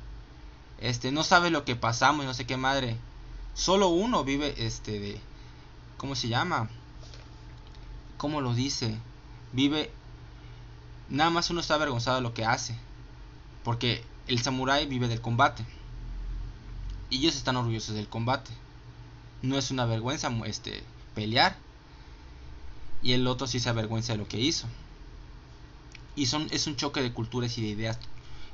[0.79, 2.97] Este, no sabe lo que pasamos no sé qué madre.
[3.53, 5.21] Solo uno vive, este, de...
[5.97, 6.69] ¿Cómo se llama?
[8.17, 8.97] ¿Cómo lo dice?
[9.53, 9.91] Vive...
[11.09, 12.75] Nada más uno está avergonzado de lo que hace.
[13.63, 15.65] Porque el samurái vive del combate.
[17.09, 18.51] Y ellos están orgullosos del combate.
[19.41, 20.83] No es una vergüenza este,
[21.13, 21.57] pelear.
[23.03, 24.67] Y el otro sí se avergüenza de lo que hizo.
[26.15, 27.97] Y son, es un choque de culturas y de ideas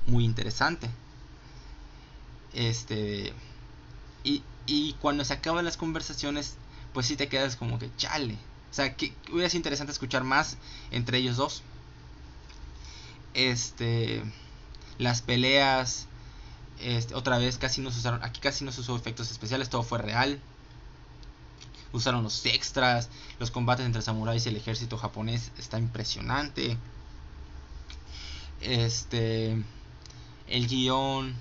[0.06, 0.90] muy interesante.
[2.54, 3.34] Este.
[4.24, 6.56] Y, y cuando se acaban las conversaciones,
[6.94, 8.36] pues si te quedas como que chale.
[8.72, 10.58] O sea, que hubiera sido interesante escuchar más
[10.92, 11.64] entre ellos dos.
[13.34, 14.24] Este.
[14.98, 16.08] Las peleas.
[16.80, 18.24] Este, otra vez casi no se usaron.
[18.24, 20.40] Aquí casi no se usó efectos especiales, todo fue real.
[21.94, 23.10] Usaron los extras.
[23.40, 26.78] Los combates entre samuráis y el ejército japonés está impresionante.
[28.62, 29.64] Este
[30.48, 31.36] el guion,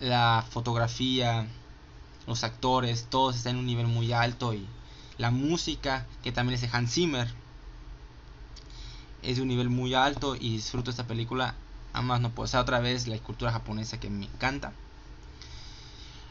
[0.00, 1.46] la fotografía,
[2.26, 4.66] los actores, todos están en un nivel muy alto y
[5.18, 7.32] la música, que también es de Hans Zimmer,
[9.22, 11.54] es de un nivel muy alto y disfruto esta película.
[11.92, 14.72] Además no puedo ser otra vez la cultura japonesa que me encanta.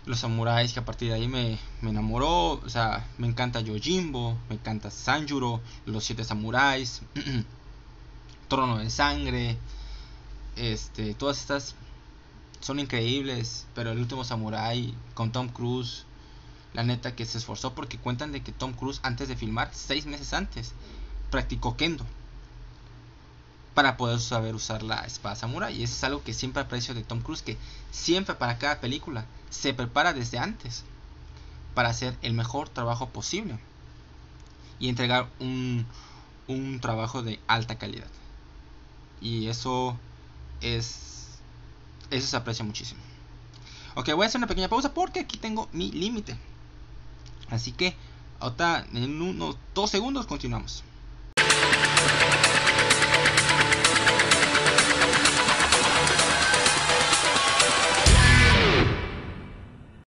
[0.05, 2.53] Los samuráis que a partir de ahí me, me enamoró.
[2.53, 7.01] O sea, me encanta Yojimbo, me encanta Sanjuro, los siete samuráis,
[8.47, 9.57] Trono de Sangre,
[10.55, 11.75] este, todas estas
[12.59, 16.05] son increíbles, pero el último samurai con Tom Cruise,
[16.73, 20.05] la neta que se esforzó porque cuentan de que Tom Cruise antes de filmar, seis
[20.05, 20.73] meses antes,
[21.29, 22.05] practicó kendo
[23.73, 25.75] para poder saber usar la espada samurai.
[25.75, 27.57] Y eso es algo que siempre aprecio de Tom Cruise, que
[27.91, 30.83] siempre para cada película se prepara desde antes
[31.73, 33.57] para hacer el mejor trabajo posible
[34.79, 35.85] y entregar un,
[36.47, 38.09] un trabajo de alta calidad.
[39.21, 39.97] Y eso
[40.61, 41.11] es
[42.11, 43.01] eso se aprecia muchísimo.
[43.95, 46.37] Ok, voy a hacer una pequeña pausa porque aquí tengo mi límite.
[47.49, 47.95] Así que,
[48.39, 50.83] ahorita en unos dos segundos continuamos.